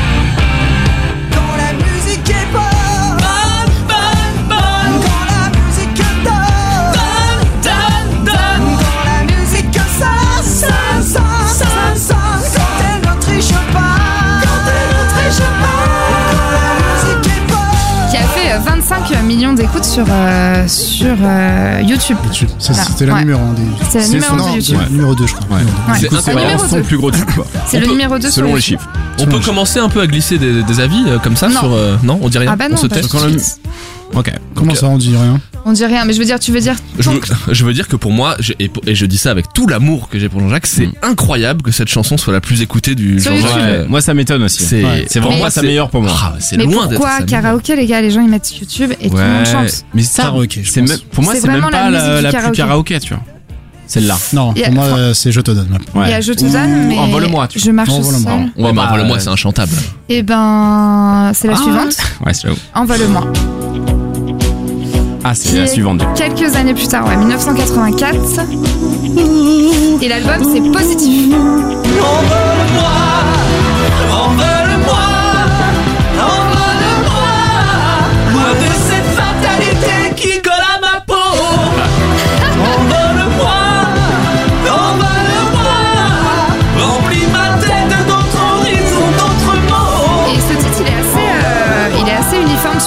[18.11, 20.67] qui a fait euh, 25 millions d'écoutes sur, euh,
[21.03, 22.17] euh, YouTube.
[22.59, 23.63] C'était la numéro 1 des.
[23.91, 24.79] C'est la numéro 2 YouTube.
[24.79, 24.91] Ouais.
[24.91, 25.57] Numéro 2, je crois.
[25.57, 25.63] Ouais.
[25.99, 27.29] C'est son plus gros tube.
[27.67, 28.89] C'est le numéro 2 selon les chiffres.
[29.19, 31.69] On peut commencer un peu à glisser des, avis comme ça sur.
[32.03, 32.51] non, on dit rien.
[32.53, 33.61] Ah bah non, on se teste.
[34.15, 34.31] Ok.
[34.55, 36.75] Comment ça, on dit rien on dit rien, mais je veux dire, tu veux dire.
[36.99, 39.53] Je veux, que- je veux dire que pour moi, je- et, je dis ça avec
[39.55, 40.93] tout l'amour que j'ai pour Jean-Jacques, c'est Mm.
[41.03, 43.57] incroyable que cette chanson soit la plus écoutée du Sur Jean-Jacques.
[43.57, 43.87] YouTube.
[43.89, 44.63] Moi, ça m'étonne aussi.
[44.63, 45.07] C'est Ouais.
[45.09, 46.13] C'est vraiment Mais- pas sa meilleure pour moi.
[46.15, 48.03] Ah, c'est Mais loin d'être pourquoi karaoké, les gars?
[48.03, 49.85] Les gens ils mettent YouTube et tout le monde chante.
[49.95, 50.99] Mais ça, Karaoké, je pense.
[51.13, 53.01] pour moi, C'est même vraiment la pas la, la plus karaoké.
[53.01, 53.23] tu vois.
[53.87, 54.17] Celle-là.
[54.33, 55.79] Non, pour moi, euh, c'est Je te donne.
[55.95, 56.99] Il y a Je te donne, mais.
[56.99, 57.67] Envole-moi, tu vois.
[57.67, 58.33] Je marche Envole-moi.
[58.33, 58.41] seul.
[58.65, 59.73] Ouais, mais bah, envole-moi, c'est inchantable.
[60.09, 61.33] Et ben.
[61.35, 61.63] C'est la Ah.
[61.63, 61.97] suivante.
[62.25, 62.79] Ouais, c'est là où.
[62.79, 63.33] Envole-moi.
[65.27, 66.03] Ah, c'est la suivante.
[66.15, 68.41] Quelques années plus tard, ouais, 1984.
[70.03, 71.33] Et l'album c'est Positif.
[71.35, 72.91] Envole-moi,
[74.13, 75.05] envole-moi,
[76.19, 77.31] envole-moi,
[78.33, 80.64] loin de cette fatalité qui colle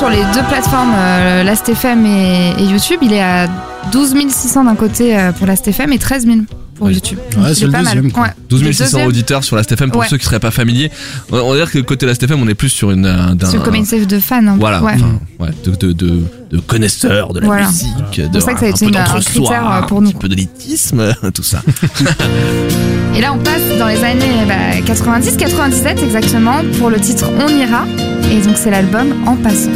[0.07, 2.99] sur les deux plateformes, euh, Last.fm et, et YouTube.
[3.01, 3.47] Il est à
[3.91, 6.37] 12 600 d'un côté euh, pour Last.fm et 13 000
[6.75, 6.93] pour Oui.
[6.93, 7.17] YouTube.
[7.37, 7.85] Ouais, c'est le pas mal.
[7.95, 8.23] deuxième, quoi.
[8.23, 8.29] Ouais.
[8.49, 10.07] 12 Le 600 deuxième, auditeurs sur la STFM pour Ouais.
[10.07, 10.91] ceux qui seraient pas familiers.
[11.31, 13.57] On va dire que côté la STFM, on est plus sur une un- d'un- C'est
[13.57, 14.45] une communauté de fans.
[14.47, 14.55] hein.
[14.59, 14.93] voilà, Ouais.
[14.95, 17.67] enfin, ouais, de, de, de, de connaisseurs de la Voilà.
[17.67, 20.09] musique, pour ça que ça a un été peu une- un critère, euh, pour nous,
[20.09, 21.61] un petit peu d'élitisme, tout ça.
[23.17, 27.85] Et là, on passe dans les années bah, 90-97 exactement pour le titre On ira.
[28.31, 29.71] Et donc, c'est l'album En passant.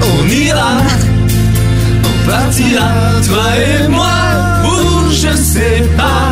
[0.00, 0.76] On ira,
[2.04, 2.88] on partira,
[3.26, 4.12] toi et moi,
[4.64, 6.30] où je sais pas.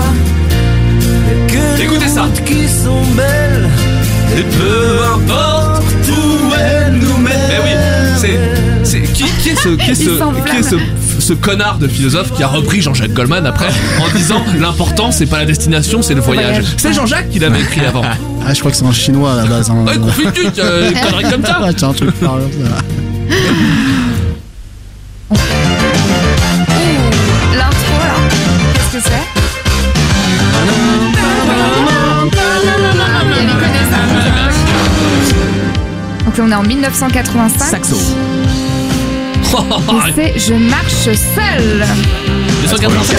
[1.48, 2.26] Que Écoutez ça.
[2.46, 3.68] qui sont belles,
[4.38, 7.32] et peu importe où elles nous mènent.
[7.48, 7.74] Mais oui,
[8.18, 8.38] c'est
[9.12, 10.10] qui, qui est ce, qui est ce,
[10.50, 10.76] qui est ce,
[11.20, 13.68] ce connard de philosophe qui a repris Jean-Jacques Goldman après
[14.00, 16.54] en disant l'important c'est pas la destination c'est le voyage.
[16.60, 16.74] voyage.
[16.76, 18.02] C'est Jean-Jacques qui l'avait écrit avant.
[18.46, 19.70] Ah, je crois que c'est un chinois à la base.
[19.70, 19.84] Hein.
[19.86, 21.60] Ouais, confitu, euh, une connerie comme ça.
[21.62, 22.26] Ouais, un truc ça.
[27.54, 28.16] L'intro, là,
[28.74, 29.24] qu'est-ce que c'est?
[32.24, 34.24] Il y a les connaissances.
[36.24, 37.64] Donc, on est en 1985.
[37.70, 37.96] Saxo.
[39.54, 41.86] Et c'est Je marche seul.
[42.62, 43.16] 285.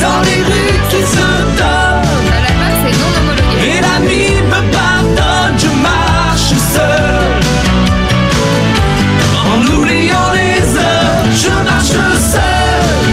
[0.00, 3.66] Sans les rues qui se donnent, L'album, c'est non homologué.
[3.66, 7.32] et la vie me pardonne, je marche seul.
[9.46, 11.96] En oubliant les heures, je marche
[12.32, 13.06] seul.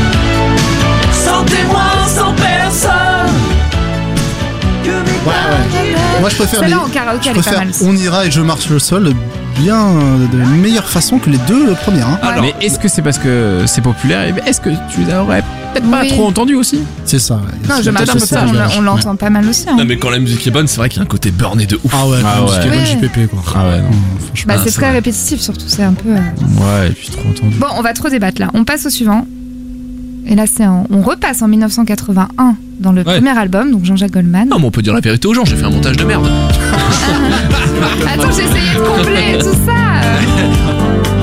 [1.13, 3.39] Sans témoin, sans personne.
[4.83, 4.95] Que mes
[5.25, 5.95] Ouais, ouais.
[6.19, 6.73] Moi, je préfère les.
[6.73, 7.71] En karaoké, Je elle est pas préfère mal.
[7.83, 9.13] On ira et je marche le sol
[9.55, 12.07] bien euh, de meilleure façon que les deux premières.
[12.07, 12.19] Hein.
[12.21, 15.41] Alors, Mais est-ce que c'est parce que c'est populaire et Est-ce que tu les aurais
[15.73, 16.09] peut-être pas Oui.
[16.09, 16.81] trop entendus aussi?
[17.05, 17.35] C'est ça.
[17.67, 19.65] Non, C'est je marche ça, on, l'a- l'entend pas mal aussi.
[19.69, 19.75] hein.
[19.77, 21.65] non mais quand la musique est bonne, c'est vrai qu'il y a un côté burné
[21.65, 21.91] de ouf.
[21.93, 22.49] Ah ouais, Ah ouais.
[22.61, 22.85] c'est bon Ouais.
[22.85, 23.43] JPP quoi.
[23.55, 23.89] Ah ouais, non.
[24.27, 24.53] Franchement.
[24.53, 24.91] Bah, Ah, c'est très vrai.
[24.95, 26.09] répétitif, surtout, c'est un peu.
[26.09, 27.55] euh, Ouais, et puis trop entendu.
[27.57, 28.49] Bon, on va trop débattre là.
[28.53, 29.25] On passe au suivant.
[30.27, 33.15] Et là, c'est on repasse en 1981 dans le Ouais.
[33.15, 34.49] premier album, donc Jean-Jacques Goldman.
[34.49, 36.27] Non mais on peut dire la vérité aux gens, j'ai fait un montage de merde.
[38.13, 39.81] Attends, j'ai essayé de combler tout ça.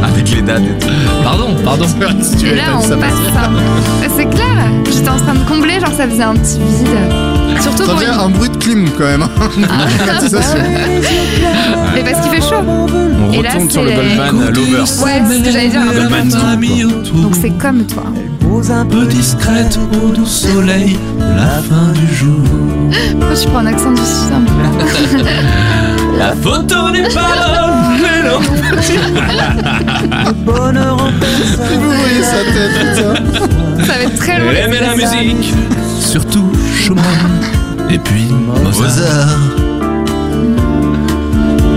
[0.09, 0.89] Avec les dates et tout.
[1.23, 1.85] Pardon, pardon.
[2.45, 2.91] Et là, on passe.
[2.99, 4.47] Bah, C'est clair.
[4.93, 7.61] J'étais en train de combler, genre ça faisait un petit vide.
[7.61, 9.23] Surtout Ça pour une- un bruit de clim quand même.
[9.23, 9.29] hein.
[9.71, 9.87] Ah.
[11.95, 12.63] Mais parce qu'il fait chaud.
[12.67, 14.79] On Et là, retourne sur le Goldman Lover.
[15.05, 15.81] Ouais, c'est ce que j'allais dire.
[15.85, 16.29] Goldman
[17.23, 18.05] Donc c'est comme toi.
[18.41, 22.41] Pose un peu discrète au doux soleil de la fin du jour.
[23.19, 25.31] Pourquoi tu prends un accent du sud un peu là
[26.19, 28.41] La photo n'est pas bonne, mais non.
[30.27, 33.85] Le bonheur en Si vous voyez sa tête, putain.
[33.85, 34.51] Ça va être très long.
[34.51, 35.53] Aimer la musique,
[36.01, 37.05] surtout Schumann.
[37.91, 38.27] Et puis
[38.79, 39.39] Mozart.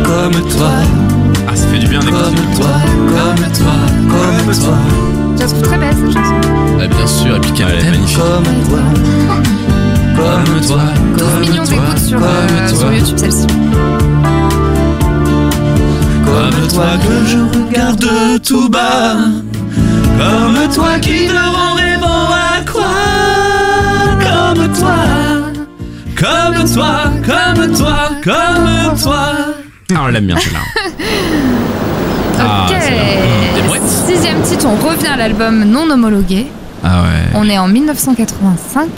[0.03, 0.69] Comme toi,
[1.47, 2.23] Ah, ça fait du bien d'écouter.
[2.23, 2.67] comme toi,
[3.07, 3.73] comme toi,
[4.09, 4.77] comme toi,
[5.35, 6.33] Je la trouve très belle cette chanson.
[6.81, 7.91] Ah, bien sûr, et puis quel Ouais, thème.
[7.91, 8.17] magnifique.
[8.17, 8.79] comme toi,
[10.15, 10.81] comme toi,
[11.17, 12.21] 12 comme millions toi, d'écoutes sur, euh,
[12.57, 13.47] comme sur toi, YouTube celle-ci.
[16.35, 19.15] Comme toi que je regarde tout bas,
[20.17, 24.95] comme toi qui te rend rêvant à croire, comme toi,
[26.19, 29.27] comme toi, comme toi, comme toi.
[29.93, 30.59] Ah, on l'aime bien celle-là.
[32.37, 33.65] Ah, ok.
[33.67, 33.87] mouettes.
[33.87, 36.47] Sixième titre, on revient à l'album non homologué.
[36.83, 37.31] Ah ouais.
[37.33, 38.89] On est en 1985.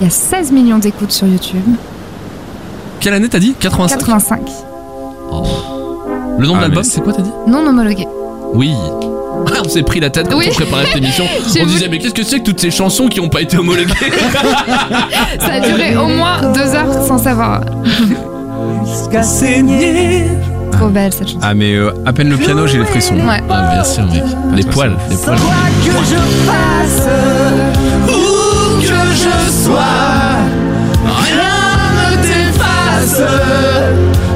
[0.00, 1.64] Il y a 16 millions d'écoutes sur YouTube.
[3.00, 3.54] Quelle année t'as dit?
[3.58, 5.71] 85 85.
[6.38, 8.06] Le nom de Ah, l'album, mais c'est quoi t'as dit Non homologué.
[8.54, 8.74] Oui.
[9.54, 10.48] Ah, on s'est pris la tête quand Oui.
[10.50, 11.24] on préparait cette émission.
[11.60, 13.92] On disait mais qu'est-ce que c'est que toutes ces chansons qui ont pas été homologuées
[15.40, 17.60] Ça a duré au moins deux heures sans savoir.
[18.86, 20.26] Jusqu'à saigner.
[20.72, 21.40] Trop belle cette chanson.
[21.42, 23.14] Ah mais euh, à peine le piano, j'ai les frissons.
[23.14, 23.42] Ouais.
[23.50, 24.22] Ah bien sûr mec.
[24.54, 25.36] Les poils, les poils.
[25.38, 26.16] Quoi que je
[26.46, 27.08] fasse,
[28.08, 29.78] où que je sois,
[31.04, 33.22] rien ne t'efface.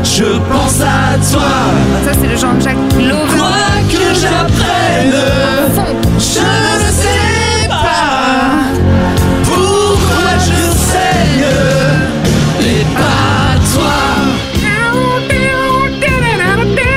[0.04, 0.65] Je pense
[1.38, 2.04] à.
[2.04, 3.36] Ça c'est le Jean-Jacques Lover.
[3.36, 3.48] Quoi
[3.90, 5.14] que j'apprenne,
[6.18, 8.64] je ne sais pas
[9.44, 11.48] pourquoi je saigne
[12.60, 13.98] et pas toi.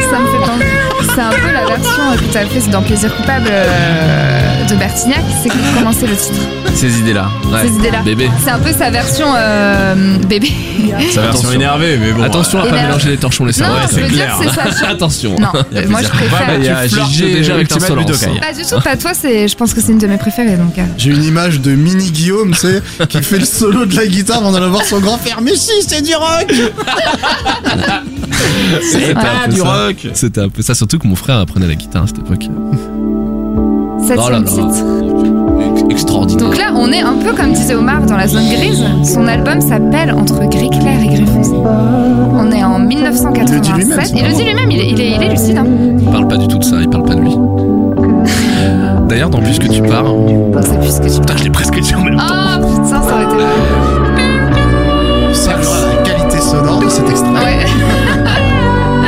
[0.10, 0.66] Ça me fait penser.
[1.14, 4.76] C'est un peu la version euh, que tu as fait dans Plaisir coupable euh, de
[4.76, 5.22] Bertignac.
[5.44, 6.40] C'est comment c'est le titre
[6.76, 7.28] Ces idées-là.
[7.52, 7.62] Ouais.
[7.68, 8.02] Ces idées-là.
[8.04, 8.30] Bébé.
[8.44, 10.52] C'est un peu sa version euh, bébé.
[11.14, 12.24] Sa version énervée, mais bon.
[12.24, 12.86] Attention à pas Énerve.
[12.88, 13.76] mélanger les torchons les cerveaux.
[13.90, 14.38] c'est clair.
[14.80, 14.86] c'est.
[14.86, 15.36] Attention.
[15.40, 16.48] Non, euh, moi je préfère.
[16.48, 18.06] Bah, il y a Tu flirtes déjà avec l'insolence.
[18.40, 20.78] Pas du tout, pas toi, c'est, je pense que c'est une de mes préférées donc.
[20.78, 20.84] euh.
[20.98, 24.38] J'ai une image de Mini Guillaume, tu sais, qui fait le solo de la guitare
[24.38, 25.40] avant d'aller voir son grand frère.
[25.42, 26.48] Mais si, c'est du rock
[28.92, 29.64] C'était pas un peu du ça.
[29.86, 30.08] rock.
[30.14, 32.46] C'était un peu ça, surtout que mon frère apprenait la guitare à cette époque.
[34.10, 36.48] Septième Oh Extraordinaire.
[36.48, 38.84] Donc là, on est un peu comme disait Omar dans la zone grise.
[39.04, 41.52] Son album s'appelle Entre gris clair et gris foncé.
[41.54, 44.14] On est en 1987.
[44.16, 45.58] Il le dit lui-même, Il est, il lucide.
[45.60, 45.66] hein.
[46.00, 47.38] Il parle pas du tout de ça, il parle pas de lui.
[49.08, 50.06] D'ailleurs, dans Puisque tu pars,
[50.62, 52.24] c'est plus que tu putain, je l'ai presque dit en même temps.
[52.28, 53.34] Ah putain, ça aurait été.
[55.34, 57.30] Ça, la qualité sonore de cet extrait.
[57.30, 57.66] Ouais.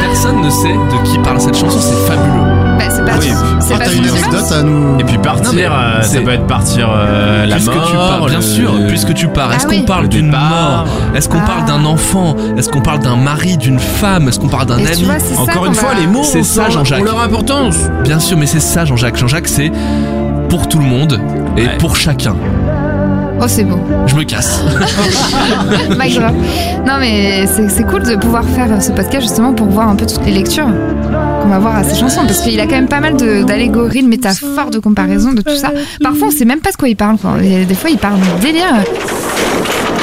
[0.10, 2.61] Personne ne sait de qui parle cette chanson, c'est fabuleux.
[2.88, 3.17] Bah, c'est pas.
[3.20, 3.28] Oui.
[3.60, 5.00] c'est Ah, pas une anecdote à nous.
[5.00, 7.88] Et puis partir, Non, euh, ça peut être partir euh, la puisque mort.
[7.89, 9.86] tu parles, bien le- sûr, puisque tu pars, est-ce Ah qu'on oui.
[9.86, 10.86] parle Le d'une mort?
[11.15, 11.48] Est-ce qu'on Ah.
[11.48, 12.36] parle d'un enfant?
[12.58, 14.28] Est-ce qu'on parle d'un mari, d'une femme?
[14.28, 15.04] Est-ce qu'on parle d'un ami?
[15.04, 17.04] vois, Encore une va- fois, les mots C'est ont- ça, ont Jean-Jacques.
[17.06, 17.76] leur importance.
[18.04, 19.17] Bien sûr, mais c'est ça, Jean-Jacques.
[19.17, 19.72] Jean-Jacques, c'est
[20.50, 21.20] pour tout le monde
[21.58, 21.78] et Ouais.
[21.78, 22.36] pour chacun.
[23.44, 23.80] Oh, c'est beau.
[24.06, 24.62] Je me casse.
[26.86, 30.06] Non, mais c'est c'est cool de pouvoir faire ce podcast justement pour voir un peu
[30.06, 30.67] toutes les lectures
[31.41, 32.21] qu'on va voir à ces chansons.
[32.25, 35.56] Parce qu'il a quand même pas mal de- d'allégories, de, métaphores, de comparaisons, de tout
[35.56, 35.71] ça.
[36.01, 37.17] Parfois, on sait même pas de quoi il parle.
[37.17, 37.36] Quoi.
[37.43, 38.65] Et des fois, il parle de délire.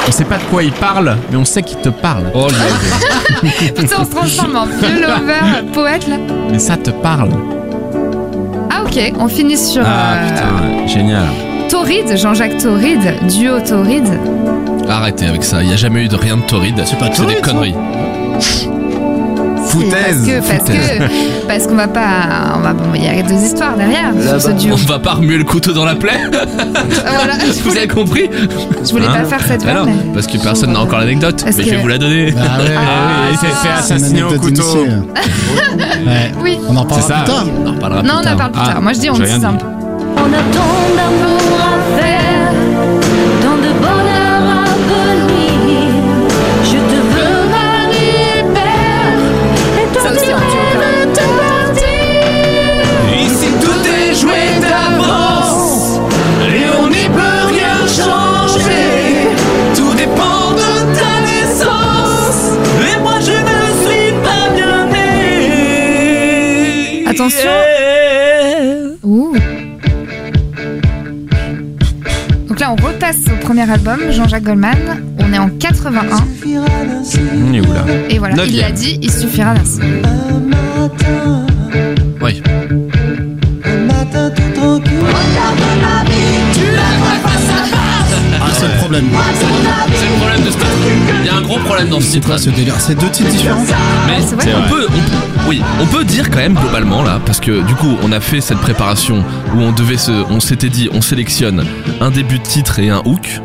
[0.07, 2.23] On sait pas de quoi il parle, mais on sait qu'il te parle.
[2.33, 6.15] Oh, le- Putain, on se transforme en vieux lover poète là.
[6.51, 7.29] Mais ça te parle.
[8.71, 9.13] Ah, ok.
[9.19, 11.25] On finit sur Ah euh, putain, génial.
[11.69, 14.09] Tauride, Jean-Jacques Tauride, duo Tauride.
[14.89, 15.61] Arrêtez avec ça.
[15.61, 16.81] Il n'y a jamais eu de rien de torride.
[16.85, 17.51] C'est pas des torride, ça.
[17.51, 17.75] conneries.
[19.69, 23.35] Si, Parce que, parce que, parce qu'on va pas, on va, il y a deux
[23.35, 24.73] histoires derrière sur ce duo.
[24.73, 26.19] On va pas remuer le couteau dans la plaie.
[26.31, 28.29] Voilà, je Vous voulais, avez compris
[28.83, 29.77] je voulais Hein pas faire cette Ah vanne.
[29.77, 31.41] non, mais- parce que personne n'a encore l'anecdote.
[31.43, 32.31] Parce Mais je vais que- vous la donner.
[32.31, 34.73] Bah ouais, Ah, il s'est fait c'est une assassiner au anecdote couteau.
[34.85, 34.97] d'initié.
[36.05, 36.31] Ouais.
[36.41, 36.59] Oui.
[36.67, 37.19] On en parlera C'est ça.
[37.19, 37.45] plus tard.
[37.63, 38.37] On en reparlera Non, plus on en tard.
[38.37, 38.81] parle plus Ah, tard.
[38.81, 39.41] Moi, je dis, on j'ai est rien dit.
[39.41, 39.65] simple.
[40.17, 41.78] On a tant d'amour à
[73.69, 74.77] premier album, Jean-Jacques Goldman.
[75.19, 76.01] On est en 81.
[77.47, 79.85] On est où là Et voilà, il l'a dit, il suffira d'un seul.
[82.21, 82.41] Oui.
[88.41, 89.05] Ah, c'est le problème.
[89.93, 90.67] C'est le problème de ce titre.
[91.21, 92.27] Il y a un gros problème dans ce C'est titre.
[92.27, 93.63] quoi ce délire C'est deux titres différents
[94.07, 94.45] Mais c'est vrai.
[94.45, 97.61] C'est on peut, on peut- oui, on peut dire quand même globalement là, parce que
[97.65, 99.23] du coup, on a fait cette préparation
[99.55, 101.63] où on devait se, on s'était dit, on sélectionne
[102.01, 103.41] un début de titre et un hook.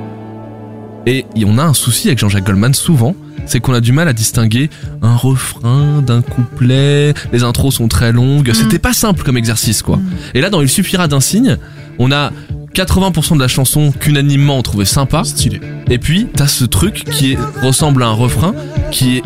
[1.37, 3.15] Et on a un souci avec Jean-Jacques Goldman souvent,
[3.47, 4.71] c'est qu'on a du mal à distinguer
[5.03, 7.13] un refrain d'un couplet.
[7.33, 8.51] Les intros sont très longues.
[8.55, 9.99] C'était pas simple comme exercice quoi.
[10.35, 11.57] Et là, dans Il suffira d'un signe,
[11.99, 12.31] on a
[12.75, 15.23] 80% de la chanson qu'unanimement on trouvait sympa.
[15.25, 15.61] Stylé.
[15.91, 18.55] Et puis, t'as ce truc qui est- ressemble à un refrain
[18.91, 19.23] qui est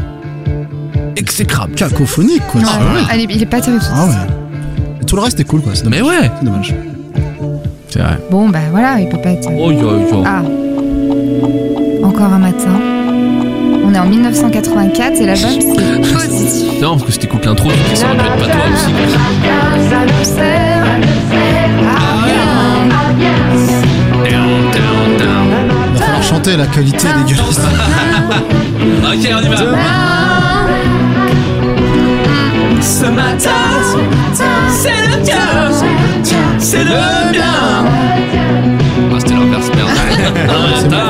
[1.17, 1.75] exécrable.
[1.75, 2.61] Cacophonique, quoi.
[2.63, 3.01] Non, Ah ouais.
[3.13, 3.83] elle est- il est pas terrible.
[3.93, 5.05] Ah ouais.
[5.07, 5.73] Tout le reste est cool, quoi.
[5.75, 6.01] C'est dommage.
[6.03, 6.75] Mais ouais C'est dommage.
[7.89, 8.19] C'est vrai.
[8.31, 9.49] Bon, bah voilà, il peut pas être.
[9.51, 9.79] Oh, yo,
[10.11, 10.23] yo.
[10.27, 10.43] Ah.
[12.09, 12.81] Encore un matin.
[13.85, 16.73] On est en 1984 et l'album c'est positif.
[16.83, 18.91] Non, parce que si t'écoutes l'intro, tu ça aurait pu être pas toi aussi.
[24.25, 27.61] Il va falloir chanter la qualité est dégueulasse.
[28.81, 29.57] Ok, on y va.
[32.81, 33.51] ce matin,
[34.71, 35.37] c'est le tien,
[36.59, 37.43] c'est le bien.
[39.11, 40.95] Ah, c'était l'inverse, merde.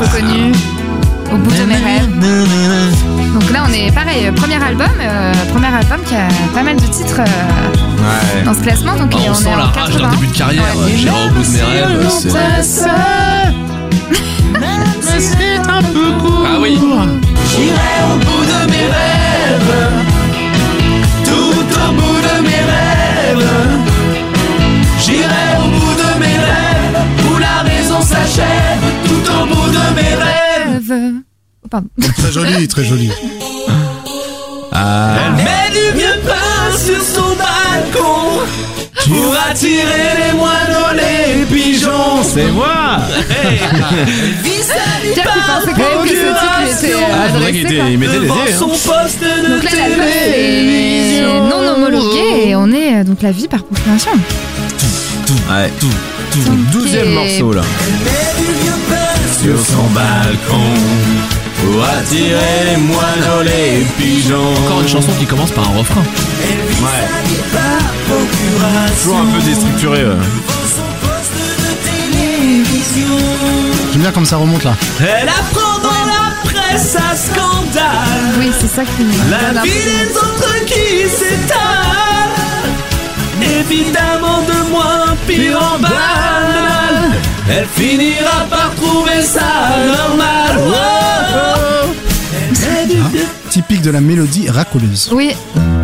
[0.00, 0.52] bon, on l'a tous reconnu.
[1.32, 2.08] Au bout de mes rêves.
[3.34, 6.74] Donc là, on est pareil, euh, premier album, euh, premier album qui a pas mal
[6.76, 7.24] de titres euh,
[8.00, 8.42] Ouais.
[8.44, 8.96] dans ce classement.
[8.96, 10.10] Donc Ah, on on sent est en la rage d'un 80.
[10.10, 10.62] début de carrière.
[10.76, 10.92] Ouais.
[10.96, 12.08] J'irai au bout de mes rêves.
[12.10, 12.30] c'est-
[15.62, 16.78] Ah oui.
[17.50, 18.39] J'irai au bout
[32.20, 33.10] Très joli, très joli.
[34.72, 35.14] Ah.
[35.26, 38.46] Elle met du vieux pain sur son balcon
[39.08, 42.22] pour attirer les moineaux, les pigeons.
[42.22, 42.98] C'est moi
[45.14, 45.30] titre
[47.50, 48.52] lui était euh, Ah, Devant dés.
[48.52, 48.68] son Hein.
[48.68, 51.48] poste de Donc là, l'album est télévision.
[51.48, 54.12] non homologué et on est euh, donc la vie par procuration.
[55.50, 55.70] Ouais.
[55.80, 57.62] Donc, Douzième et- morceau là.
[59.42, 60.60] sur son balcon
[61.64, 64.52] pour attirer moineaux, les pigeons.
[64.66, 66.00] Encore une chanson qui commence par un refrain.
[66.00, 67.08] Ouais.
[69.02, 70.04] Toujours un peu déstructuré.
[70.04, 70.14] ouais.
[73.92, 74.74] J'aime bien comme ça remonte là.
[75.00, 79.70] Elle apprend dans la presse à scandale Oui, c'est ça qui me donne la vie
[79.70, 82.09] des autres qui s'étale.
[83.58, 87.12] Évidemment de moins pire en balle.
[87.50, 89.40] Elle finira par trouver ça
[89.86, 90.60] normal.
[90.68, 91.88] Oh,
[93.50, 95.10] Typique de la mélodie racoleuse.
[95.12, 95.32] Oui,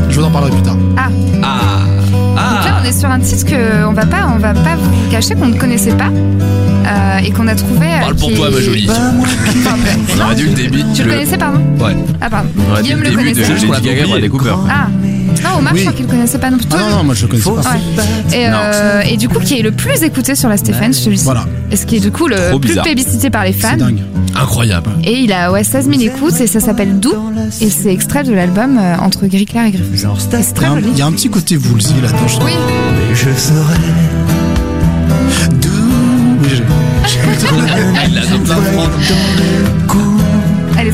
[0.08, 0.76] Je vous en parlerai plus tard.
[0.96, 1.08] ah.
[1.42, 2.52] Ah.
[2.54, 5.10] Donc là, on est sur un titre que on va pas, on va pas vous
[5.10, 7.86] cacher qu'on ne connaissait pas euh, et qu'on a trouvé.
[7.86, 8.88] euh, Parle pour toi, ma jolie.
[8.90, 9.76] Enfin,
[10.16, 10.84] On aurait dû le débit.
[10.94, 11.96] Tu le connaissais, pardon Ouais.
[12.20, 12.48] Ah, pardon.
[12.76, 13.56] On Guillaume le le début de connaissait.
[13.58, 14.50] Je crois Lady qu'on Gaga Bradley oublié.
[15.36, 15.48] Cooper.
[15.48, 15.78] Ah, non, Omar, Oui.
[15.80, 16.66] je crois qu'il le connaissait pas non plus.
[16.72, 17.70] Ah non, non, moi je le connaissais pas.
[17.72, 18.36] Ouais.
[18.38, 21.08] Et, euh, et du coup, qui est le plus écouté sur la Stéphane, je te
[21.10, 21.24] le dis.
[21.24, 22.84] Voilà, Et ce qui est du coup le Trop plus bizarre.
[22.84, 23.68] plébiscité par les fans.
[23.72, 24.00] c'est dingue.
[24.34, 24.90] Incroyable.
[25.04, 27.14] Et il a ouais, 16 000 écoutes et ça s'appelle Doux.
[27.60, 30.06] Et c'est extrait de l'album euh, Entre Gris Clair et Gris Foncé.
[30.06, 30.88] Et c'est Il y, très a un, joli.
[30.92, 32.28] il y a un petit côté Woolsey là-dedans.
[32.28, 32.36] je.
[32.44, 32.52] Oui,
[33.14, 33.56] je serai
[36.42, 36.62] Oui, j'ai-
[38.08, 38.90] Il l'a donc la prendre.
[39.00, 39.86] elle est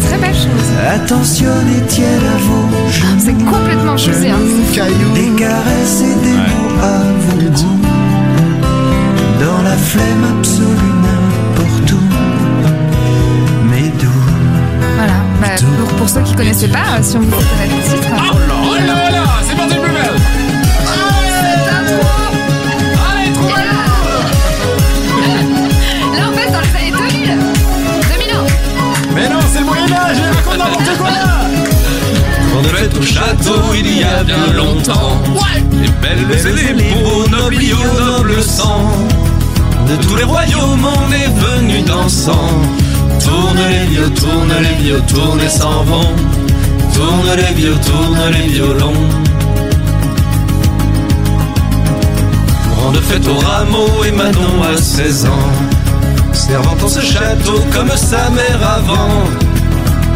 [0.07, 0.63] très belle, je trouve.
[0.95, 2.69] Attentionnez, tiens à vos
[3.19, 4.29] C'est complètement choisi.
[4.29, 4.39] Hein.
[4.75, 5.13] Caillou.
[5.15, 7.51] Des caresses et des mots à vous
[9.41, 12.01] Dans la flemme absolue n'importe où
[13.71, 14.09] Mais doux
[14.97, 15.15] Voilà.
[15.41, 18.32] Bah, pour, pour ceux qui connaissaient pas, euh, si on vous fait connaître le titre.
[34.23, 35.23] A bien longtemps.
[35.73, 37.57] Les belles et les beaux nobles
[37.99, 38.91] noble sang.
[39.89, 42.49] De tous les royaumes on est venu dansant.
[43.25, 46.15] Tourne les vieux, tourne les vieux, tourne et s'en vont
[46.95, 49.03] Tourne les vieux, tourne les violons.
[52.77, 56.33] Grande fête au rameau et Manon à 16 ans.
[56.33, 59.42] Servant en ce château comme sa mère avant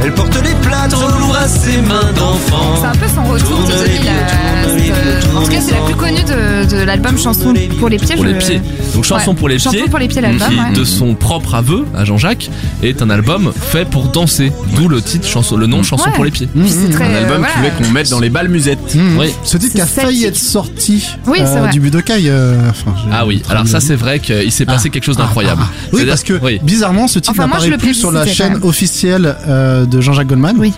[0.03, 3.73] Elle porte les plâtres lourds à ses mains d'enfant C'est un peu son retour de
[3.73, 4.01] Tourne les 2000.
[4.03, 6.83] vieux, euh, tourne les c'est- vieux, En tout cas, c'est la plus connue de, de
[6.83, 8.15] l'album Chanson pour les pieds.
[8.17, 8.61] Pour je- les pieds.
[8.95, 9.37] Donc chanson Ouais.
[9.37, 9.89] pour les Chanson pieds.
[9.89, 10.73] pour les pieds, l'album, qui, ouais.
[10.75, 12.51] de son propre aveu à Jean-Jacques,
[12.83, 14.53] est un album fait pour danser.
[14.77, 16.15] D'où le titre chanson, le nom chanson Ouais.
[16.15, 16.49] pour les pieds.
[16.67, 17.53] C'est très, Un album voilà.
[17.53, 18.95] qui voulait qu'on mette dans les balles musettes.
[18.95, 19.19] Mmh.
[19.19, 19.27] Oui.
[19.45, 21.71] Ce titre qui a failli être sorti Oui, euh, vrai.
[21.71, 22.23] du Budokai.
[22.29, 24.93] euh, enfin, Ah oui, alors ça c'est vrai qu'il s'est passé Ah.
[24.93, 25.63] quelque chose d'incroyable.
[25.65, 26.61] Ah, oui, C'est-à-dire- parce que oui.
[26.63, 30.57] bizarrement, ce titre n'apparaît plus sur la chaîne officielle euh, de Jean-Jacques Goldman.
[30.59, 30.73] Oui.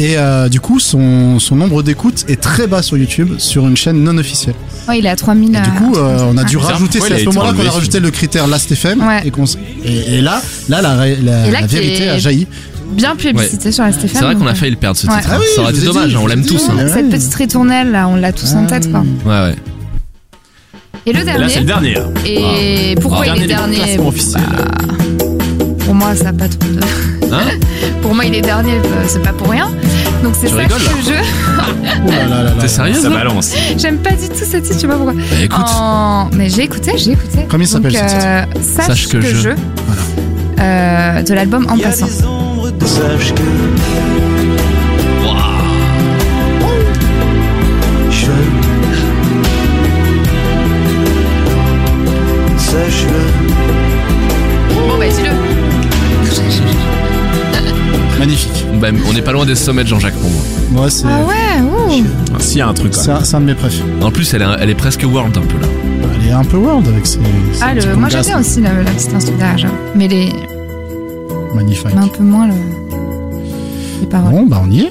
[0.00, 3.76] Et euh, du coup, son, son nombre d'écoutes est très bas sur YouTube, sur une
[3.76, 4.54] chaîne non officielle.
[4.88, 5.56] Ouais, il est à 3000.
[5.56, 7.70] Et du coup, euh, on a dû bizarre, rajouter, c'est à ce moment-là qu'on a
[7.70, 9.00] rajouté le critère Last FM.
[9.04, 9.22] Ouais.
[9.24, 12.46] Et, et, et là, là, la, la, Et là, la vérité a jailli.
[12.92, 14.10] bien plébiscité sur la Stéphane.
[14.18, 15.16] C'est vrai qu'on a failli le perdre ce Ouais.
[15.16, 15.28] titre.
[15.32, 16.62] Ah oui, ça aurait été dommage, dit, hein, on l'aime tous.
[16.70, 16.76] hein.
[16.76, 16.88] Ouais.
[16.88, 19.00] Cette petite ritournelle là, on l'a tous en tête quoi.
[19.26, 19.56] Ouais, ouais.
[21.06, 21.94] Et le Et là, c'est le dernier.
[21.94, 21.94] dernier.
[21.94, 22.08] là.
[22.26, 24.42] Et pourquoi Dernier il est dernier officiels.
[25.88, 26.80] Pour moi, ça n'a pas trop de.
[27.32, 27.40] Hein
[28.02, 29.70] pour moi, il est dernier, euh, c'est pas pour rien.
[30.22, 31.12] Donc c'est ça rigoles, que je.
[32.06, 32.50] Oh là là là.
[32.60, 33.54] T'es sérieuse Ça là balance.
[33.78, 35.14] J'aime pas du tout ce titre, je sais pas pourquoi.
[35.14, 37.46] Bah, Écoute, En- Mais j'ai écouté, j'ai écouté.
[37.48, 39.36] Comment il s'appelle, ce titre euh, Sache, Sache que, que je.
[39.36, 39.48] je.
[40.60, 42.06] Euh, de l'album En passant.
[42.26, 43.40] ombres de sage que
[58.78, 60.42] même- on n'est pas loin des sommets de Jean-Jacques pour moi.
[60.70, 61.04] Moi, c'est.
[61.06, 61.62] Ah ouais,
[62.00, 62.04] ouh.
[62.40, 62.94] S'il y a un truc.
[62.94, 63.80] C'est un, c'est un de mes préfs.
[64.02, 65.66] En plus, elle est, elle est presque world un peu là.
[66.20, 67.14] Elle est un peu world avec ses.
[67.52, 69.74] ses Ah, petits moi j'aime congas, bien aussi la, la petite instru derrière, j'avoue.
[69.94, 70.32] mais les,
[71.54, 71.86] Magnifique.
[71.94, 72.54] mais un peu moins le,
[74.00, 74.32] les paroles.
[74.32, 74.90] Bon, bah on y est.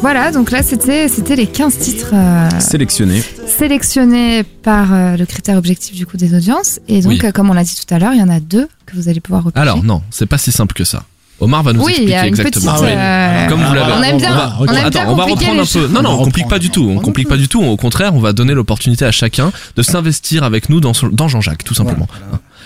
[0.00, 3.22] Voilà, donc là c'était c'était les 15 titres euh, Sélectionné.
[3.46, 6.80] sélectionnés par euh, le critère objectif du coup des audiences.
[6.88, 7.20] Et donc, Oui.
[7.22, 9.08] euh, comme on l'a dit tout à l'heure, il y en a deux que vous
[9.08, 9.62] allez pouvoir repérer.
[9.62, 11.04] Alors non, c'est pas si simple que ça.
[11.42, 12.46] Omar va nous oui, il y expliquer a une petite.
[12.56, 12.72] exactement.
[12.76, 12.88] Ah oui.
[12.90, 13.92] euh, Comme vous l'avez.
[13.92, 15.86] on aime bien, on va- on aime bien on va reprendre un peu.
[15.88, 16.84] Non, non, On complique pas du tout.
[16.88, 17.62] On complique pas du tout.
[17.62, 21.64] Au contraire, on va donner l'opportunité à chacun de s'investir avec nous dans, dans Jean-Jacques,
[21.64, 22.08] tout simplement.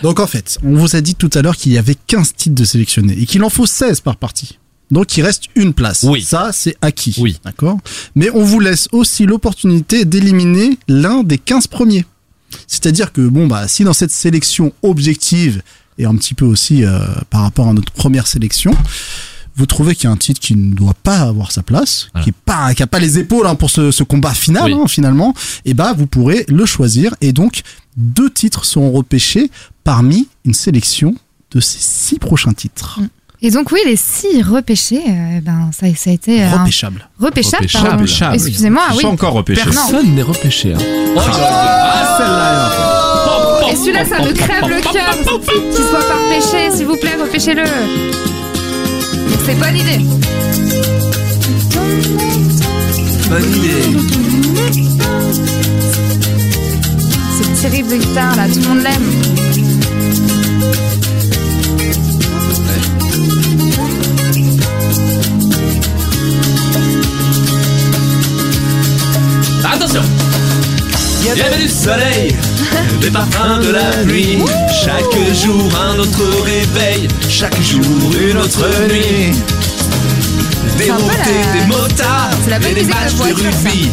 [0.02, 2.54] Donc en fait, on vous a dit tout à l'heure qu'il y avait 15 titres
[2.54, 4.58] de sélectionnés et qu'il en faut 16 par partie.
[4.90, 6.04] Donc il reste une place.
[6.06, 6.22] Oui.
[6.22, 7.16] Ça, c'est acquis.
[7.18, 7.38] Oui.
[7.44, 7.78] D'accord?
[8.14, 12.04] Mais on vous laisse aussi l'opportunité d'éliminer l'un des 15 premiers.
[12.68, 15.62] C'est-à-dire que, bon, bah, si dans cette sélection objective
[15.98, 16.98] et un petit peu aussi euh,
[17.30, 18.72] par rapport à notre première sélection,
[19.56, 22.24] vous trouvez qu'il y a un titre qui ne doit pas avoir sa place, Voilà.
[22.24, 24.78] qui est pas, qui a pas les épaules hein, pour ce, ce combat final, Oui.
[24.82, 25.32] hein, finalement,
[25.64, 27.14] et bah, vous pourrez le choisir.
[27.22, 27.62] Et donc,
[27.96, 29.50] deux titres seront repêchés
[29.82, 31.14] parmi une sélection
[31.52, 33.00] de ces six prochains titres.
[33.42, 37.06] Et donc oui, les six repêchés, euh, ben ça, ça a été euh, un Repêchables.
[37.18, 37.62] repêchable.
[37.64, 37.84] Repêchable.
[37.88, 38.02] pardon.
[38.02, 38.34] Repêchable.
[38.34, 38.98] Excusez-moi, Je oui.
[38.98, 39.62] suis encore repêché.
[39.62, 40.72] Personne n'est repêché.
[40.74, 40.78] hein.
[41.16, 42.95] Ah, celle-là.
[43.70, 47.64] Et celui-là, ça me crève le cœur qu'il soit pas repêché, s'il vous plaît, repêchez-le.
[49.44, 50.04] C'est bonne idée.
[53.28, 53.82] Bonne idée.
[57.38, 59.36] Ce petit riff de guitare là, tout le monde l'aime.
[69.72, 70.02] Attention
[71.20, 72.34] Il y avait du soleil,
[73.00, 74.38] des parfums de la pluie.
[74.84, 77.82] Chaque jour un autre réveil, chaque jour
[78.20, 79.32] une autre nuit.
[80.78, 81.04] Des montées,
[81.54, 83.24] la- des motards, la et des de matchs de ça.
[83.68, 83.90] rugby.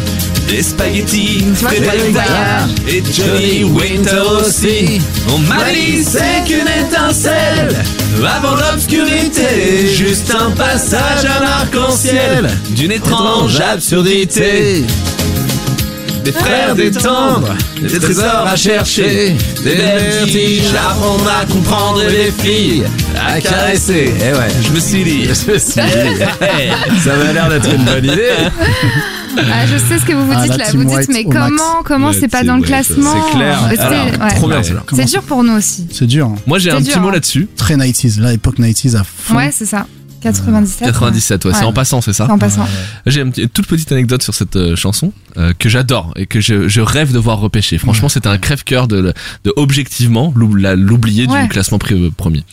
[0.50, 5.00] Des spaghettis, le Vaillard et Johnny Winter aussi.
[5.34, 7.74] On m'a dit c'est qu'une étincelle
[8.28, 14.84] avant l'obscurité, juste un passage à l'arc-en-ciel d'une étrange absurdité.
[16.24, 22.32] Des frères détendre, des trésors à chercher, des vertiges à apprendre à comprendre et des
[22.32, 22.84] filles
[23.28, 24.14] à caresser.
[24.20, 25.28] Eh ouais, je me suis dit.
[25.60, 28.30] Ça m'a l'air d'être une bonne idée.
[29.36, 31.82] Ah, je sais ce que vous vous Ah, dites la là, vous dites mais comment
[31.84, 33.64] comment c'est pas dans le classement c'est clair.
[33.64, 34.36] Alors, ouais.
[34.36, 34.64] trop bien Ouais.
[34.64, 34.84] celle-là.
[34.94, 35.88] C'est dur pour nous aussi.
[35.92, 36.28] C'est dur.
[36.28, 36.36] hein.
[36.46, 37.14] Moi, j'ai C'est un dur, petit mot hein.
[37.14, 37.48] là-dessus.
[37.58, 38.20] Très 90s.
[38.22, 39.36] Là, époque 90s à fond.
[39.38, 39.88] Ouais, c'est ça.
[40.24, 40.88] 97.
[40.88, 42.66] 97, ouais, c'est en passant, c'est ça en passant.
[43.06, 46.68] J'ai une toute petite anecdote sur cette euh, chanson euh, que j'adore et que je,
[46.68, 47.78] je rêve de voir repêcher.
[47.78, 49.14] Franchement, c'était un crève-cœur de,
[49.44, 52.44] de objectivement l'oublier du classement pri- premier.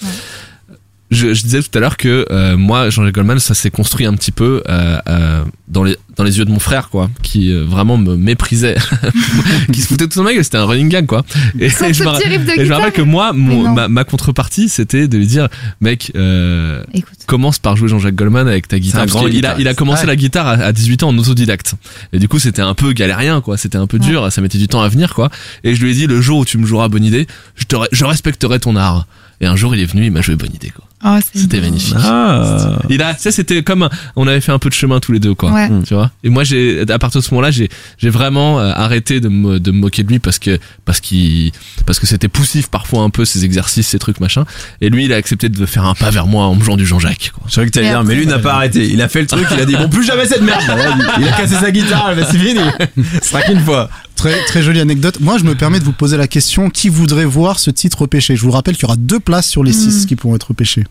[1.10, 4.14] Je, je disais tout à l'heure que euh, moi, Jean-Jacques Goldman, ça s'est construit un
[4.14, 7.64] petit peu euh, euh, dans les dans les yeux de mon frère, quoi, qui euh,
[7.64, 8.76] vraiment me méprisait,
[9.72, 11.24] qui se foutait de son mec, c'était un running gag, quoi.
[11.58, 15.16] Et, je me et je me rappelle que moi, mon, ma, ma contrepartie, c'était de
[15.16, 15.48] lui dire,
[15.80, 17.14] mec, euh, Écoute.
[17.26, 19.06] commence par jouer Jean-Jacques Goldman avec ta guitare.
[19.06, 20.08] Parce qu'il a, il a commencé Ouais.
[20.08, 21.74] la guitare à, à 18 ans en autodidacte.
[22.12, 23.56] Et du coup, c'était un peu galérien, quoi.
[23.56, 24.30] C'était un peu dur.
[24.30, 25.30] Ça mettait du temps à venir, quoi.
[25.64, 27.76] Et je lui ai dit, le jour où tu me joueras bonne idée, je, te,
[27.92, 29.06] je respecterai ton art.
[29.40, 30.84] Et un jour, il est venu, il m'a joué bonne idée, quoi.
[31.02, 31.94] Oh, c'est C'était magnifique.
[31.98, 32.78] Ah.
[32.90, 35.18] Il a, ça c'était comme, un- on avait fait un peu de chemin tous les
[35.18, 35.50] deux, quoi.
[35.50, 35.68] Ouais.
[35.86, 36.10] Tu vois?
[36.24, 39.58] Et moi, j'ai, à partir de ce moment-là, j'ai, j'ai vraiment euh, arrêté de me,
[39.58, 41.52] de me moquer de lui parce que, parce qu'il,
[41.86, 44.44] parce que c'était poussif parfois un peu ses exercices, ses trucs, machin.
[44.82, 46.84] Et lui, il a accepté de faire un pas vers moi en me jouant du
[46.86, 47.44] Jean-Jacques, quoi.
[47.48, 48.86] Je savais que Et dire, mais lui n'a pas arrêté.
[48.90, 50.60] Il a fait le truc, il a dit, bon, plus jamais cette merde.
[51.18, 52.60] Il a cassé sa guitare, bah, c'est fini.
[53.22, 53.88] Ce sera qu'une fois.
[54.20, 55.18] Très, très jolie anecdote.
[55.20, 58.36] Moi, je me permets de vous poser la question qui voudrait voir ce titre repêché
[58.36, 60.84] Je vous rappelle qu'il y aura deux places sur les six qui pourront être repêchés.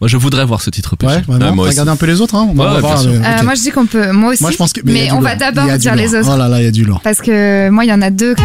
[0.00, 1.16] Moi, je voudrais voir ce titre repêché.
[1.16, 1.46] Ouais, vraiment?
[1.48, 1.72] Ah, moi aussi.
[1.72, 2.36] Regardez un peu les autres.
[2.36, 2.46] Hein.
[2.48, 3.10] On Ouais, va ouais, voir, bien sûr.
[3.20, 4.42] euh, Euh, moi je dis qu'on peut, moi aussi.
[4.42, 4.80] Moi, je pense que.
[4.84, 5.38] mais il y a du on va lourd.
[5.40, 6.14] d'abord Il y a du dire les lourd.
[6.20, 6.30] autres.
[6.32, 7.00] Oh là là, il y a du lourd.
[7.02, 8.42] Parce que moi, il y en a deux que.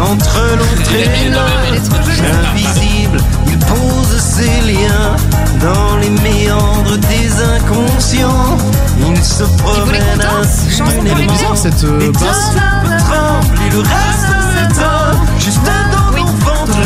[0.00, 2.30] Entre l'autre et l'un Elle est trop jolie.
[2.50, 5.16] Invisible, il pose ses liens
[5.60, 8.56] dans les méandres des inconscients.
[8.98, 11.32] Il se promène les impunément.
[11.32, 12.50] Bizarre cette euh, Les basse.
[12.54, 16.20] tremblent et le reste s'éteint Juste dans Oui.
[16.20, 16.78] mon ventre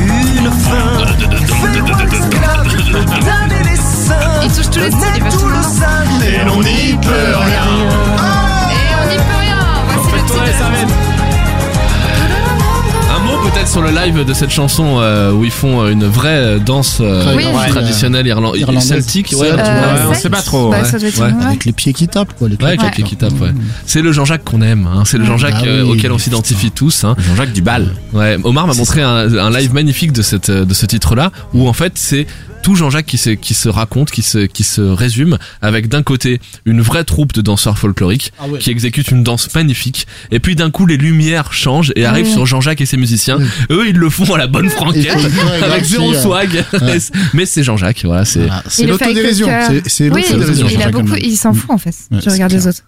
[0.00, 0.88] une fin
[4.44, 7.66] Il touche tous les styles, il va tout le sang Et l'on n'y peut rien
[8.70, 9.56] Et on n'y peut rien.
[9.88, 11.17] Voici le titre.
[13.42, 16.58] Peut-être sur le live de cette chanson euh, où ils font euh, une vraie euh,
[16.58, 17.44] danse euh, Oui.
[17.70, 18.86] traditionnelle irlan- Irlandaise.
[18.86, 19.34] celtique.
[19.38, 19.48] Ouais,
[20.08, 21.44] on sait pas trop, Bah, ouais.
[21.46, 22.48] Avec les pieds qui tapent, quoi.
[22.48, 23.52] Les Ouais, avec pieds les pieds qui tapent, ouais.
[23.86, 25.02] C'est le Jean-Jacques qu'on aime, hein.
[25.06, 27.04] c'est le Jean-Jacques Ah euh, oui, auquel on s'identifie tous.
[27.04, 27.16] Hein.
[27.18, 27.94] Jean-Jacques Dubal.
[28.12, 31.72] Ouais, Omar m'a montré un, un live magnifique de cette de ce titre-là où en
[31.72, 32.26] fait c'est
[32.68, 36.38] tout Jean-Jacques qui se qui se raconte, qui se qui se résume avec d'un côté
[36.66, 38.58] une vraie troupe de danseurs folkloriques Ah ouais.
[38.58, 42.44] qui exécutent une danse magnifique et puis d'un coup les lumières changent et arrivent sur
[42.44, 43.38] Jean-Jacques et ses musiciens.
[43.70, 45.16] Eux ils le font à la bonne franquette
[45.62, 46.62] avec zéro euh, swag.
[46.82, 46.98] Ouais.
[47.32, 49.46] Mais c'est Jean-Jacques, voilà, c'est Voilà, C'est l'autodérision.
[49.46, 49.66] cœur.
[49.70, 50.66] C'est- C'est Oui, l'autodérision.
[51.22, 51.94] il s'en fout en fait.
[52.10, 52.60] Ouais, tu regardes clair.
[52.64, 52.82] les autres.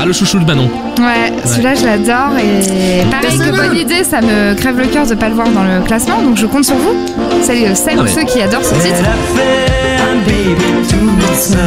[0.00, 0.68] Ah, le chouchou de Manon.
[0.98, 5.14] ouais, celui-là je l'adore et pareil que bonne idée, ça me crève le cœur de
[5.14, 6.94] pas le voir dans le classement, donc je compte sur vous.
[7.42, 8.10] Celles, celles Ah ou ouais.
[8.10, 9.08] ceux qui adorent ce Elle titre.
[9.08, 11.58] a fait un bébé tout seul.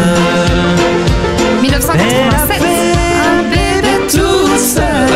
[1.61, 2.61] 1987.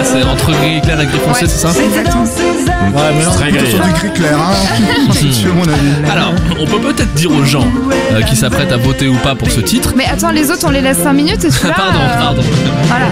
[0.03, 1.49] C'est entre gris clair et gris foncé, Ouais.
[1.51, 2.23] c'est ça Exactement.
[2.23, 5.11] Ouais, mais là, Très on est plutôt sur du gris clair, hein.
[5.13, 6.11] C'est mon avis.
[6.11, 7.65] Alors, on peut peut-être dire aux gens
[8.13, 9.93] euh, qui s'apprêtent à voter ou pas pour ce titre.
[9.95, 11.73] Mais attends, les autres on les laisse 5 minutes et celui-là.
[11.75, 12.41] pardon, euh, pardon.
[12.83, 13.05] Voilà.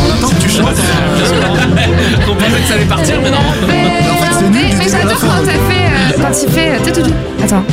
[0.00, 0.68] On attend que tu chantes.
[2.30, 3.38] On pensait que ça allait partir, mais non.
[3.38, 5.58] en fait, c'est nul, Mais, la j'adore quand t'as fait.
[5.58, 6.68] euh, quand il fait.
[6.70, 7.10] euh, tout, tout.
[7.42, 7.64] Attends.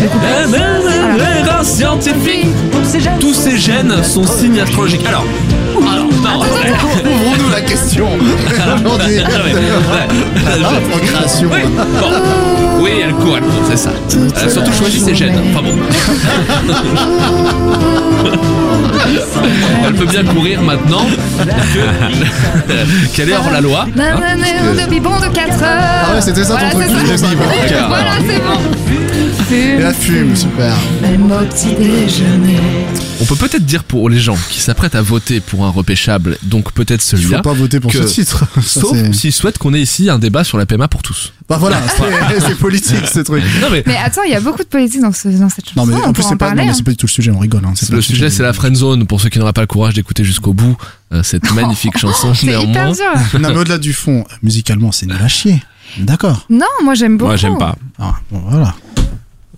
[1.18, 2.48] L'erreur scientifique,
[3.20, 5.06] tous ces gènes sont signes astrologiques.
[5.08, 5.26] Alors,
[5.92, 6.44] alors, non,
[7.62, 8.08] la question.
[8.86, 9.20] Aujourd'hui.
[9.24, 9.30] Ah
[10.90, 11.50] procréation.
[11.52, 11.62] Oui,
[12.00, 12.12] bon.
[12.82, 13.92] Oui, elle court, elle court, c'est ça.
[14.42, 15.38] Elle a surtout choisi ses gènes.
[15.52, 15.74] Enfin bon.
[19.86, 21.16] Elle peut bien courir maintenant que-
[23.16, 23.86] qu'elle est hors la loi.
[23.88, 25.64] hein, Nanana, parce que- de bibon de 4 heures.
[25.64, 26.88] Ah ouais, c'était ça ton Voilà, truc.
[27.18, 27.26] ça.
[27.88, 28.60] Voilà, c'est bon.
[29.52, 30.76] Et la fume, super.
[31.02, 32.60] Même au petit déjeuner.
[33.22, 36.72] On peut peut-être dire pour les gens qui s'apprêtent à voter pour un repêchable, donc
[36.72, 38.46] peut-être Il faut celui-là, pas voter pour que- ce titre.
[38.62, 41.34] Ça, sauf s'ils souhaitent qu'on ait ici un débat sur la PMA pour tous.
[41.50, 43.44] Bah voilà, c'est- c'est politique ce truc.
[43.62, 45.80] Non mais Mais attends, il y a beaucoup de politique dans, ce, dans cette chanson.
[45.80, 46.74] Non mais on en plus c'est pas, hein.
[46.74, 47.64] c'est pas du tout le sujet, on rigole.
[47.66, 50.24] Hein, le sujet c'est la friend zone pour ceux qui n'auraient pas le courage d'écouter
[50.24, 50.78] jusqu'au bout
[51.12, 52.94] euh, cette magnifique chanson néanmoins.
[53.40, 55.62] Non mais au-delà du fond, musicalement c'est nul à chier.
[55.98, 56.46] D'accord.
[56.52, 57.30] Non, moi j'aime beaucoup.
[57.30, 57.76] Moi, j'aime pas.
[57.98, 58.76] Ah, bon voilà.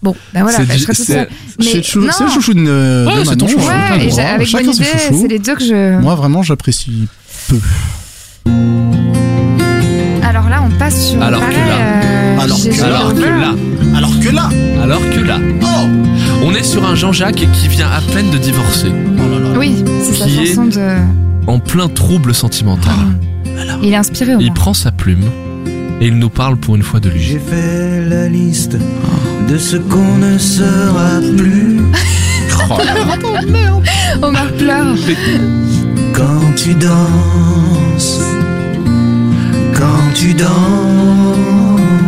[0.04, 1.28] Bon, ben voilà, C'est bah, du- je serai toute c'est- seule.
[1.60, 2.08] Mais C'est le chou- non.
[2.18, 3.36] c'est le chouchou de, de Ouais, c'est Manon.
[3.36, 3.60] ton chouchou.
[3.60, 6.00] Voilà, Ouais, voilà, avec chacun bonne idée, c'est les deux que je.
[6.02, 7.08] Moi vraiment j'apprécie
[7.48, 7.60] peu.
[10.24, 11.22] Alors là, on passe sur.
[11.22, 11.78] Alors que là.
[11.78, 13.54] euh, Alors que- Alors là,
[13.96, 14.50] Alors que là,
[14.82, 15.88] alors que là, oh,
[16.44, 19.60] on est sur un Jean-Jacques qui vient à peine de divorcer, oh là là.
[19.60, 20.96] Oui, c'est sa chanson de.
[21.48, 22.94] en plein trouble sentimental.
[23.84, 24.54] Il est inspiré au Il moins.
[24.56, 25.24] prend sa plume
[26.00, 27.22] et il nous parle pour une fois de lui.
[27.22, 28.78] J'ai fait la liste
[29.52, 31.82] de ce qu'on ne sera plus
[34.22, 34.96] Omar pleure.
[36.14, 38.22] quand tu danses.
[39.74, 40.48] Quand tu danses.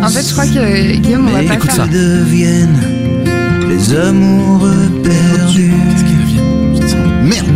[0.03, 1.85] En fait, je crois que Guillaume, on va pas écoute faire.
[1.85, 1.87] ça.
[1.87, 2.79] deviennent
[3.67, 5.73] les amoureux perdus.
[5.97, 7.47] Qu'est-ce Putain, merde.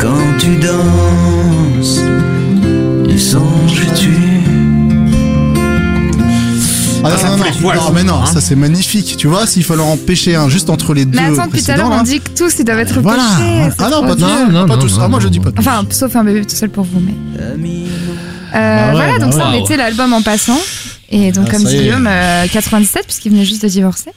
[0.00, 2.00] Quand tu danses,
[3.10, 4.29] ils songes-tu
[7.02, 9.16] Ah, non, non, non, non, mais non, ça c'est magnifique.
[9.16, 11.18] Tu vois, s'il fallait en empêcher un juste entre les deux.
[11.18, 13.22] Mais attends, depuis tout à l'heure, on dit que tous ils doivent être Voilà.
[13.38, 13.74] pêchés.
[13.78, 14.52] Ah non, pas tous.
[14.52, 14.98] Non, pas tous.
[15.00, 15.60] Ah, moi je dis pas tous.
[15.60, 17.14] Enfin, sauf un bébé tout seul pour vous, mais.
[17.38, 17.56] Euh,
[18.52, 19.60] Bah voilà, bah donc ça ouais.
[19.60, 20.58] mettait l'album en passant.
[21.10, 21.76] Et donc, Ah, comme dit.
[21.76, 24.10] Guillaume, euh, 97, puisqu'il venait juste de divorcer.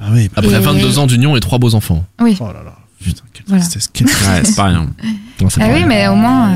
[0.00, 0.28] Ah oui.
[0.28, 2.04] bah- Après Et- 22 ans d'union et trois beaux enfants.
[2.20, 2.36] Oui.
[2.40, 2.74] Oh là là.
[3.02, 3.90] Putain, quelle tristesse.
[4.44, 4.86] c'est pas rien.
[5.60, 6.50] Ah oui, mais au moins.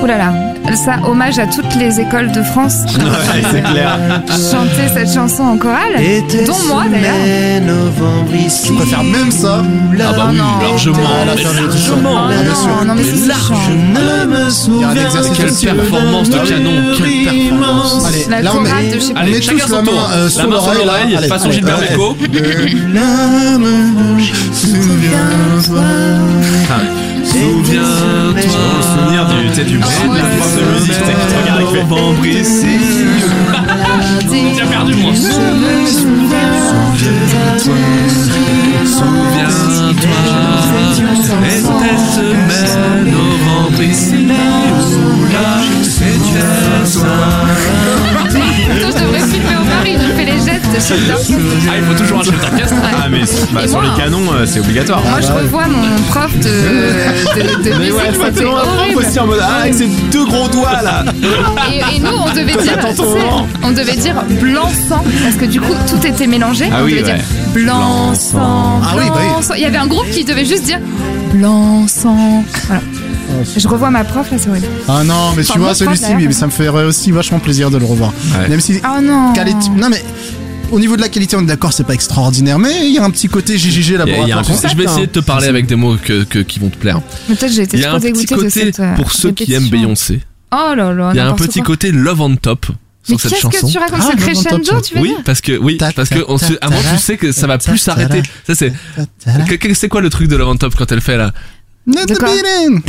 [0.00, 0.02] Euh...
[0.02, 0.32] Ouh là là.
[0.76, 3.00] Ça, hommage à toutes les écoles de France qui ont
[3.50, 3.98] c'est clair.
[4.28, 5.96] chanté cette chanson en chorale.
[6.46, 7.14] Dont moi d'ailleurs.
[8.66, 9.62] Je préfère même ça?
[9.62, 10.44] Ah bah oui, non.
[10.68, 12.18] largement, Ah, largement.
[12.28, 12.68] Ah, bien sûr.
[12.68, 13.40] non, non, mais c'est large.
[13.46, 13.56] chiant.
[13.66, 18.04] Je ne me Il y a un souviens exercice Quelle performance de canon, quelle performance.
[18.06, 18.90] Allez, La là on chorale met.
[18.90, 19.20] de je sais pas.
[19.20, 20.10] Allez, chacun son tour.
[20.14, 21.78] euh, La main sur l'oreille, façon Gilbert.
[21.80, 22.16] Bécaud.
[22.32, 23.66] De l'âme,
[24.54, 25.80] souviens-toi.
[27.30, 28.32] Souviens-toi.
[28.34, 28.42] Le
[28.82, 31.34] souvenir du, tu sais, du bruit de la prof de musique, tu sais, qui te
[31.40, 32.78] regarde, qui fait Novembre ici.
[34.56, 35.12] J'ai perdu moi.
[38.86, 39.40] Souviens-toi.
[41.44, 45.60] Était semaine novembre ici ou là.
[45.82, 47.46] C'était soir.
[48.24, 48.38] Attends,
[48.74, 51.40] je devrais filmer au mari, je fais les gestes de d'orchestre.
[51.68, 52.76] Ah, il faut toujours un chef d'orchestre.
[53.10, 53.20] Mais
[53.52, 55.02] bah, sur moi, les canons, euh, c'est obligatoire.
[55.02, 57.94] Moi, je revois mon prof de, de, de musique,
[58.24, 59.20] c'était horrible.
[59.20, 61.04] en mode, ah, avec ses deux gros doigts là.
[61.72, 63.46] Et, et nous, on devait dire, Attends ton tu sais, moment.
[63.62, 66.68] on devait dire blanc-sang, parce que du coup, tout était mélangé.
[66.72, 67.14] Ah on oui, devait ouais.
[67.16, 69.44] dire blanc-sang, Ah oui, bah oui.
[69.56, 70.78] Il y avait un groupe qui devait juste dire
[71.32, 72.44] blanc-sang.
[72.66, 72.82] Voilà.
[73.56, 74.66] Je revois ma prof là, c'est horrible.
[74.88, 77.38] Ah non, mais tu vois, moi, celui-ci, d'ailleurs, oui, mais ça me ferait aussi vachement
[77.38, 78.12] plaisir de le revoir.
[78.38, 78.48] Ouais.
[78.48, 78.80] Même si.
[78.84, 79.32] Oh non.
[79.76, 80.04] Non, mais.
[80.70, 83.04] Au niveau de la qualité, on est d'accord, c'est pas extraordinaire, mais il y a
[83.04, 83.64] un petit côté ça.
[83.68, 86.76] concept, je vais essayer de te parler avec des mots que, que- qui vont te
[86.76, 87.00] plaire.
[87.28, 88.80] Mais Peut-être j'ai été Il y a un petit dégoûtée de côté cette.
[88.80, 89.68] euh, pour ceux qui aiment.
[89.68, 90.20] Beyoncé.
[90.52, 91.10] Oh là là.
[91.12, 91.66] Il y a un petit quoi.
[91.74, 92.66] côté love on top
[93.08, 93.66] Mais sur cette qu'est-ce chanson.
[93.66, 95.56] que tu racontes Ah, ce Love on Top, crescendo, tu veux Oui, dire parce que
[95.58, 97.58] oui, Ta- parce que ta- on se, ta- avant ta- tu sais que ça va
[97.58, 98.22] ta- plus ta- s'arrêter.
[98.46, 98.72] Ça c'est
[99.74, 101.32] c'est quoi le truc de Love on Top quand elle fait là
[101.86, 102.82] Not the beating.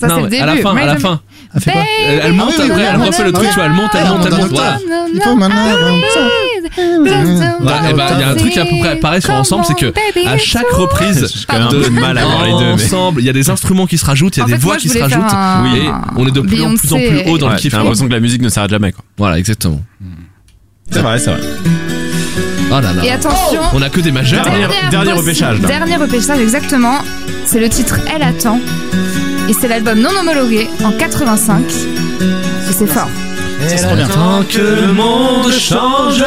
[0.00, 0.62] Ça, Non, c'est le à la début.
[0.62, 1.20] fin, à la fin,
[1.54, 3.90] Elle fait quoi elle, elle monte après, elle refait le truc, tu vois, elle monte,
[3.94, 4.60] elle monte, elle on monte.
[6.78, 7.54] Il.
[7.60, 9.74] Voilà, et ben il y a un truc à peu près pareil sur ensemble, c'est
[9.76, 9.92] que
[10.26, 13.86] à chaque reprise de mal à voir les deux, ensemble, il y a des instruments
[13.86, 15.22] qui se rajoutent, il y a des voix qui se rajoutent.
[15.64, 17.72] Oui, on est de plus en plus en plus haut dans le kiff.
[17.72, 18.94] J'ai l'impression que la musique ne s'arrête jamais.
[19.16, 19.80] Voilà, exactement.
[20.90, 21.40] C'est vrai, c'est vrai.
[22.68, 23.04] Oh là là.
[23.04, 23.60] Et attention.
[23.74, 24.44] On a que des majeurs.
[24.90, 25.68] Dernier- repêchage, là.
[25.68, 26.98] Dernier repêchage, exactement.
[27.44, 28.60] C'est le titre Elle attend.
[29.48, 31.62] Et c'est l'album non homologué en 85.
[32.68, 33.08] Et c'est fort.
[33.68, 34.06] Ça se bien.
[34.08, 36.24] Tant que le monde change,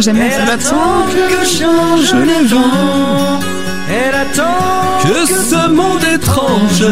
[0.00, 3.40] J'aime bien elle attend que changent les vents.
[3.90, 6.84] Elle attend que ce monde étrange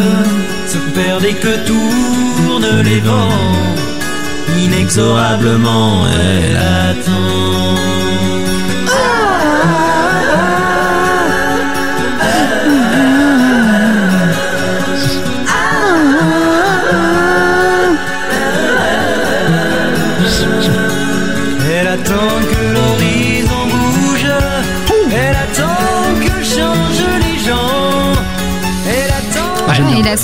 [0.68, 3.28] se perde et que tournent les vents.
[4.58, 8.05] Inexorablement, elle attend.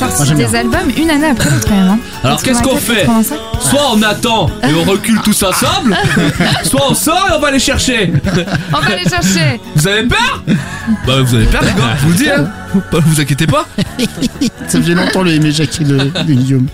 [0.00, 1.88] A Moi, sorti des albums une année après l'autre, quand même.
[1.88, 1.98] hein.
[2.24, 3.36] Alors qu'est-ce qu'on 84, fait 85.
[3.60, 5.96] Soit on attend et on recule tous ensemble,
[6.64, 8.12] soit on sort et on va les chercher.
[8.72, 9.60] On va les chercher.
[9.76, 10.42] Vous avez peur
[11.06, 12.30] Bah vous avez peur les gars, je vous le dis.
[12.30, 12.46] Hein.
[12.92, 13.66] Vous inquiétez pas.
[14.68, 16.66] Ça faisait longtemps le aimé Jackie de, Guillaume.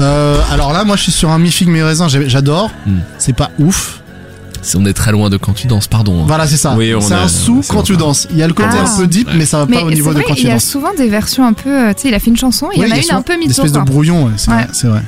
[0.00, 2.08] Euh, alors là, moi, je suis sur un mi figue mi raisin.
[2.08, 2.70] j'ai- J'adore.
[2.86, 2.98] Hmm.
[3.18, 4.00] C'est pas ouf.
[4.74, 6.20] On est très loin de quand tu danses, pardon.
[6.22, 6.24] hein.
[6.26, 6.74] Voilà, c'est ça.
[6.76, 8.26] Oui, c'est un sou c'est quand tu danses.
[8.30, 8.84] Il y a le côté Ah.
[8.84, 10.50] un peu deep, mais ça va Mais pas au niveau de quand il tu y
[10.50, 10.64] a danses.
[10.64, 11.70] souvent des versions un peu.
[11.70, 13.22] euh, Tu sais, il a fait une chanson, il y en a il une un
[13.22, 13.52] peu Une mytho.
[13.52, 14.66] espèce de brouillon, ouais, c'est Ouais.
[14.90, 15.02] vrai.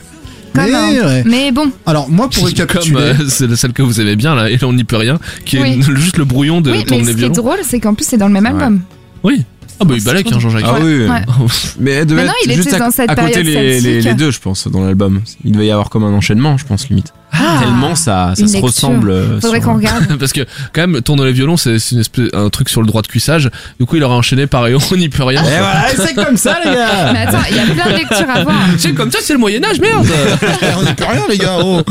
[0.54, 1.22] Comme Mais, un- ouais.
[1.26, 2.98] Mais bon, Alors, moi, pour Comme récapituler.
[3.00, 5.62] euh, c'est celle que vous aimez bien là, et on n'y peut rien, qui est
[5.62, 5.82] Oui.
[5.96, 8.26] juste le brouillon de oui, mais ce qui est drôle, c'est qu'en plus, c'est dans
[8.28, 8.80] le même album.
[9.22, 9.44] Oui.
[9.80, 10.64] Ah bah il balèque hein, Jean-Jacques.
[10.66, 11.06] Ah oui.
[11.06, 11.22] Ouais.
[11.78, 13.46] Mais elle devait Mais non, être il juste était à, dans cette à côté période
[13.82, 15.20] les, les, deux, je pense, dans l'album.
[15.44, 17.12] Il devait y avoir comme un enchaînement, je pense, limite.
[17.32, 18.62] Ah, Tellement ça, ça une se lecture.
[18.62, 19.10] ressemble.
[19.10, 20.16] euh, Faudrait sur- qu'on regarde.
[20.18, 20.40] Parce que
[20.72, 23.06] quand même tourner les violons c'est c'est une espèce un truc sur le droit de
[23.06, 23.50] cuissage.
[23.78, 25.42] Du coup il aurait enchaîné par et on n'y peut rien.
[25.42, 27.12] Et voilà, c'est comme ça, les gars.
[27.12, 28.56] Mais attends, il y a plein de lectures à voir.
[28.78, 30.06] C'est comme ça c'est le Moyen Âge merde.
[30.78, 31.58] on n'y peut rien, les gars.
[31.62, 31.82] Oh.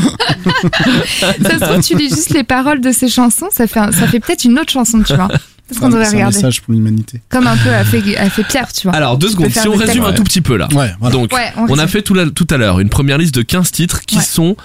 [1.44, 4.08] Ça se trouve, tu lis juste les paroles de ces chansons, ça fait, un- ça
[4.08, 5.28] fait peut-être une autre chanson, tu vois.
[5.68, 6.36] Peut-être qu'on devrait C'est un regarder.
[6.38, 7.22] message pour l'humanité.
[7.30, 8.96] Comme un peu a fait, a fait Pierre, tu vois.
[8.96, 10.68] Alors deux secondes, si on résume un tout petit peu là.
[10.74, 11.14] Ouais, voilà.
[11.16, 13.42] Donc Ouais, on on a fait tout, la- tout à l'heure une première liste de
[13.42, 14.24] 15 titres qui Ouais.
[14.24, 14.56] sont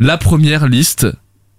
[0.00, 1.06] la première liste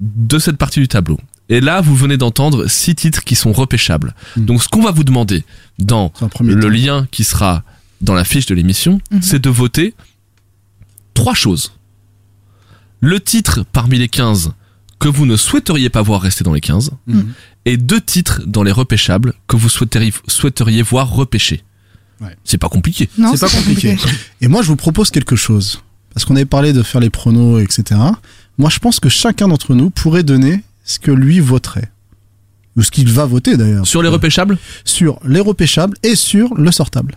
[0.01, 1.19] de cette partie du tableau.
[1.49, 4.13] Et là, vous venez d'entendre six titres qui sont repêchables.
[4.37, 4.45] Mm.
[4.45, 5.43] Donc, ce qu'on va vous demander
[5.79, 6.67] dans le temps.
[6.69, 7.63] lien qui sera
[8.01, 9.21] dans la fiche de l'émission, Mhm.
[9.21, 9.93] c'est de voter
[11.13, 11.73] trois choses.
[13.01, 14.51] Le titre parmi les 15
[14.99, 17.33] que vous ne souhaiteriez pas voir rester dans les 15 Mhm.
[17.65, 21.63] Et deux titres dans les repêchables que vous souhaiteriez, souhaiteriez voir repêcher.
[22.21, 22.35] Ouais.
[22.43, 23.09] C'est pas compliqué.
[23.17, 23.97] Non, c'est pas compliqué.
[24.41, 25.81] Et moi, je vous propose quelque chose.
[26.13, 27.99] Parce qu'on avait parlé de faire les pronos, etc.
[28.57, 31.91] Moi, je pense que chacun d'entre nous pourrait donner ce que lui voterait.
[32.75, 33.87] Ou ce qu'il va voter d'ailleurs.
[33.87, 34.57] Sur les repêchables?
[34.83, 37.15] Sur les repêchables et sur le sortable.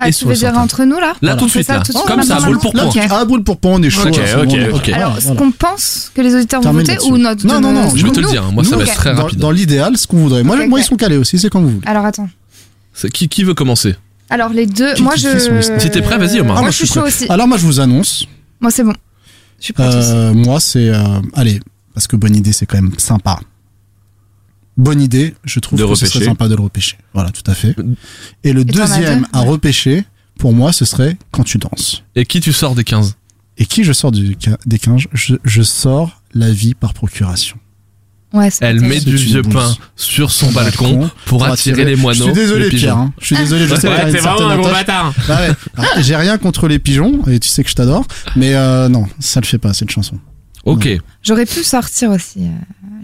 [0.00, 1.80] Ah, Et tu veux dire entre nous là Là, tout de suite, ça, là.
[1.80, 2.84] tout de suite, Comme ça, boule pour point.
[2.84, 2.98] Ok.
[3.10, 4.06] Ah, boule pour point, on est chaud.
[4.08, 4.88] Ok, là, ok, bon, ok.
[4.90, 5.40] Alors, voilà, ce voilà.
[5.40, 7.44] qu'on pense que les auditeurs vont voter ou notre.
[7.46, 9.10] Non, non, non, Je vais te le nous dire, hein, moi ça va être très
[9.12, 9.38] rapide.
[9.40, 10.44] dans l'idéal, ce qu'on voudrait.
[10.44, 11.86] Moi, moi ils sont calés aussi, c'est comme vous voulez.
[11.86, 12.28] Alors attends.
[13.12, 13.96] Qui, qui veut commencer
[14.30, 15.76] Alors les deux, Qui- moi qui- je.
[15.78, 16.58] Si t'es prêt, vas-y, Omar.
[16.58, 17.08] Moi Ah, je suis chaud prêt.
[17.08, 17.26] aussi.
[17.28, 18.26] Alors, moi, je vous annonce.
[18.60, 18.92] Moi c'est bon.
[19.60, 19.86] Je suis aussi.
[20.12, 20.88] Euh, moi, c'est.
[20.90, 21.02] euh,
[21.34, 21.60] allez,
[21.94, 23.40] parce que bonne idée, c'est quand même sympa.
[24.78, 26.96] Bonne idée, je trouve De que ce serait sympa de le repêcher.
[27.12, 27.74] Voilà, tout à fait.
[28.44, 30.04] Et le deuxième deux à repêcher,
[30.38, 32.04] pour moi, ce serait quand tu danses.
[32.14, 33.16] Et qui tu sors des 15
[33.58, 37.58] Et qui je sors du, des 15 je, je sors la vie par procuration.
[38.34, 42.18] Ouais, Elle met du vieux pain sur son balcon Balcon pour attirer les moineaux.
[42.18, 42.86] Je suis désolé, les pigeons.
[42.86, 42.96] Pierre.
[42.98, 43.12] hein.
[43.20, 45.14] Je suis désolé, je sais Ouais, une t'es vraiment un gros bâtard.
[45.26, 45.54] Bah ouais.
[45.78, 48.06] Alors, J'ai rien contre les pigeons, et tu sais que je t'adore.
[48.36, 50.18] Mais euh, non, ça le fait pas, cette chanson.
[50.64, 50.88] Ok,
[51.22, 52.50] J'aurais pu sortir aussi euh,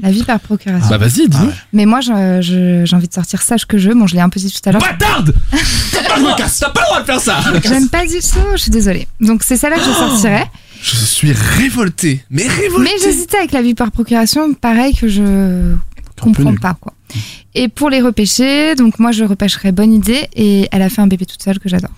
[0.03, 0.89] la vie par procuration.
[0.89, 1.53] bah vas-y, dis Ah ouais.
[1.73, 3.91] Mais moi je- je- j'ai envie de sortir Sache que je.
[3.91, 4.81] Bon, je l'ai un peu dit tout à l'heure.
[4.83, 5.35] Bâtarde
[5.93, 8.39] T'as pas le droit t'as pas le droit de faire ça J'aime pas du tout,
[8.53, 9.07] je suis désolée.
[9.21, 10.47] Donc c'est celle-là que je sortirais.
[10.83, 15.23] Je suis révolté, mais révolté Mais j'hésitais avec la vie par procuration, pareil que je
[15.23, 15.77] Un
[16.17, 16.61] peu comprends nul.
[16.61, 16.93] pas quoi.
[17.55, 21.07] Et pour les repêcher, donc moi je repêcherais Bonne idée et elle a fait un
[21.07, 21.91] bébé toute seule que j'adore.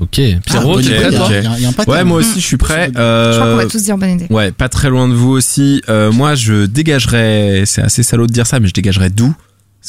[0.00, 0.20] Ok.
[0.44, 1.94] Pierrot, Ah, t'es ok, prêt toi.
[1.94, 2.86] Ouais, moi aussi, je suis prêt.
[2.88, 4.26] Je crois qu'on va Euh, tous dire bonne idée.
[4.30, 5.82] ouais, pas très loin de vous aussi.
[5.88, 7.62] Euh, moi, je dégagerais.
[7.66, 9.34] C'est assez salaud de dire ça, mais je dégagerais d'où?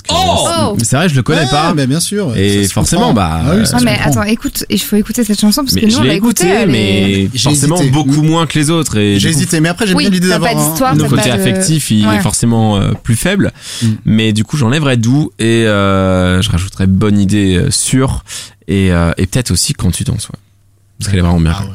[0.10, 1.74] Oh euh, c'est vrai, je le connais Ouais, pas.
[1.74, 2.36] mais bien sûr.
[2.36, 3.14] Et forcément, comprend.
[3.14, 4.10] bah, Ah oui, ça Non mais comprend.
[4.12, 6.62] attends, écoute, il faut écouter cette chanson parce Mais que nous on l'a écouté, écoutée,
[6.62, 7.92] est- mais J'ai forcément hésité.
[7.92, 8.98] beaucoup moins que les autres.
[8.98, 11.34] Et J'ai hésité, mais après j'aime Oui, bien l'idée d'avoir un- t'as le côté de-
[11.34, 12.18] affectif, il Ouais.
[12.18, 13.52] est forcément euh, plus faible.
[13.82, 13.88] Mm.
[14.06, 18.24] Mais du coup, j'enlèverais d'où et euh, je rajouterais bonne idée euh, sûre
[18.68, 20.36] et, euh, et peut-être aussi quand tu danses, ouais.
[21.00, 21.70] Parce qu'elle est vraiment bien, Ah ouais,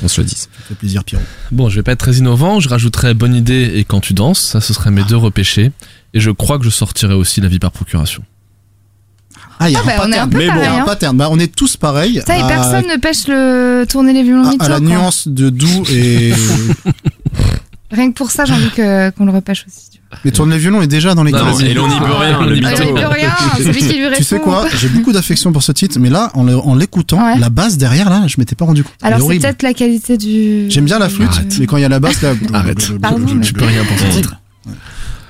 [0.00, 0.40] qu'on se le dise.
[0.42, 1.24] ça fait plaisir, Pierrot.
[1.52, 2.60] Bon, je vais pas être très innovant.
[2.60, 4.40] Je rajouterai bonne idée et quand tu danses.
[4.40, 5.72] Ça, ce serait mes deux repêchés.
[6.16, 8.22] Et je crois que je sortirai aussi la vie par procuration.
[9.58, 10.30] Ah, il y a Ah, bah, un on est un pattern.
[10.30, 10.84] peu Mais bon, il y a pareil, un hein.
[10.86, 11.16] pattern.
[11.16, 12.22] Bah, on est tous pareils.
[12.26, 14.80] Ça et à- personne ne pêche le tourner les violons à, à la quoi.
[14.80, 16.32] nuance de doux et
[17.90, 19.90] Rien que pour ça, j'ai envie qu'on le repêche aussi.
[19.92, 20.18] tu vois.
[20.24, 22.40] mais tourne les violons est déjà dans les Non, mais et l'on n'y peut rien,
[22.44, 22.68] le mytho.
[22.82, 24.16] j'y peux rien, c'est lui qui lui répond.
[24.16, 27.38] Tu sais quoi J'ai beaucoup d'affection pour ce titre, mais là, en l'écoutant, Ouais.
[27.38, 28.92] la basse derrière, là, je m'étais pas rendu compte.
[29.02, 30.68] Alors c'est peut-être la qualité du.
[30.70, 31.56] J'aime bien la flûte, Arrête.
[31.60, 32.32] mais quand il y a la basse, là.
[32.52, 32.90] Arrête.
[33.00, 34.36] Pardon, Je peux rien pour ce titre.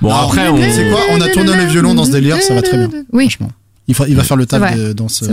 [0.00, 0.56] Bon, Non, après, on.
[0.56, 2.90] Quoi On a tourné le violon dans ce délire, ça va très bien.
[3.12, 3.24] Oui.
[3.30, 3.50] Franchement.
[3.88, 5.24] Il, fera- il va faire le taf dans ce.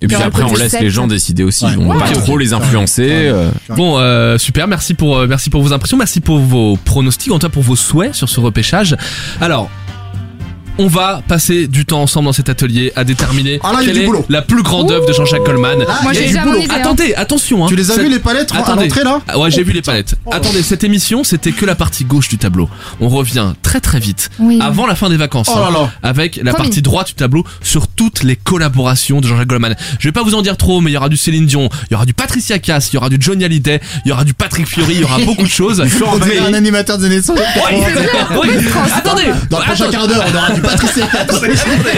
[0.00, 1.64] Et puis après, on laisse les gens décider aussi.
[1.66, 1.72] Ouais.
[1.78, 3.02] On va Ouais, pas trop les influencer.
[3.06, 3.30] Ouais.
[3.32, 4.66] euh, Bon, euh, super.
[4.66, 5.96] Merci pour, euh, merci pour vos impressions.
[5.96, 7.30] Merci pour vos pronostics.
[7.30, 8.96] En tout cas, pour vos souhaits sur ce repêchage.
[9.40, 9.70] Alors.
[10.84, 14.04] On va passer du temps ensemble dans cet atelier à déterminer Ah là, quelle est
[14.04, 14.26] boulot.
[14.28, 15.78] la plus grande œuvre de Jean-Jacques Goldman.
[15.78, 16.58] Là, Moi il y a j'ai déjà boulot.
[16.58, 16.66] idée.
[16.72, 16.76] hein.
[16.80, 17.64] Attendez, attention.
[17.64, 17.68] Hein.
[17.68, 18.88] Tu les as vus les palettes à Attendez.
[18.88, 20.16] l'entrée là Ah ouais, j'ai vu les palettes.
[20.32, 22.68] Attendez, cette émission, c'était que la partie gauche du tableau.
[23.00, 24.58] On revient très très vite, Oui.
[24.60, 25.92] avant la fin des vacances, Oh là hein, là.
[26.02, 26.66] avec la Promis.
[26.70, 29.76] partie droite du tableau sur toutes les collaborations de Jean-Jacques Goldman.
[30.00, 31.92] Je vais pas vous en dire trop, mais il y aura du Céline Dion, il
[31.92, 34.34] y aura du Patricia Cass, il y aura du Johnny Hallyday, il y aura du
[34.34, 35.80] Patrick Fiori, il y aura beaucoup de choses.
[35.80, 37.38] On un animateur des années 60.
[37.70, 37.78] Oui,
[38.42, 38.50] oui.
[38.96, 40.60] Attendez, Dans le prochain quart d'heure, on aura du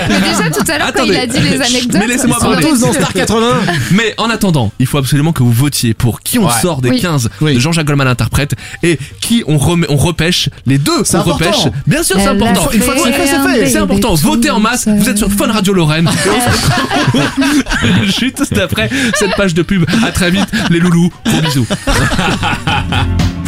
[0.08, 2.00] Mais déjà tout à l'heure quand il a dit les anecdotes.
[2.00, 2.66] Mais laissez-moi on parler.
[2.66, 3.46] Tous dans Star 80.
[3.92, 6.52] Mais en attendant, il faut absolument que vous votiez pour qui on Ouais.
[6.62, 7.00] sort des Oui.
[7.00, 7.54] 15 Oui.
[7.54, 11.48] de Jean-Jacques Goldman interprète et qui on, remet, on repêche les deux C'est qu'on repêche.
[11.56, 11.72] important.
[11.86, 12.68] Bien sûr, c'est important.
[12.70, 13.58] a Une fois que c'est fait, c'est fait.
[13.64, 14.14] fait C'est un important.
[14.14, 14.86] Votez en masse.
[14.88, 16.08] Vous êtes sur Fun Radio Lorraine.
[18.10, 19.84] Chut, c'est après cette page de pub.
[20.06, 21.10] À très vite, les loulous.
[21.26, 21.66] Gros bisous.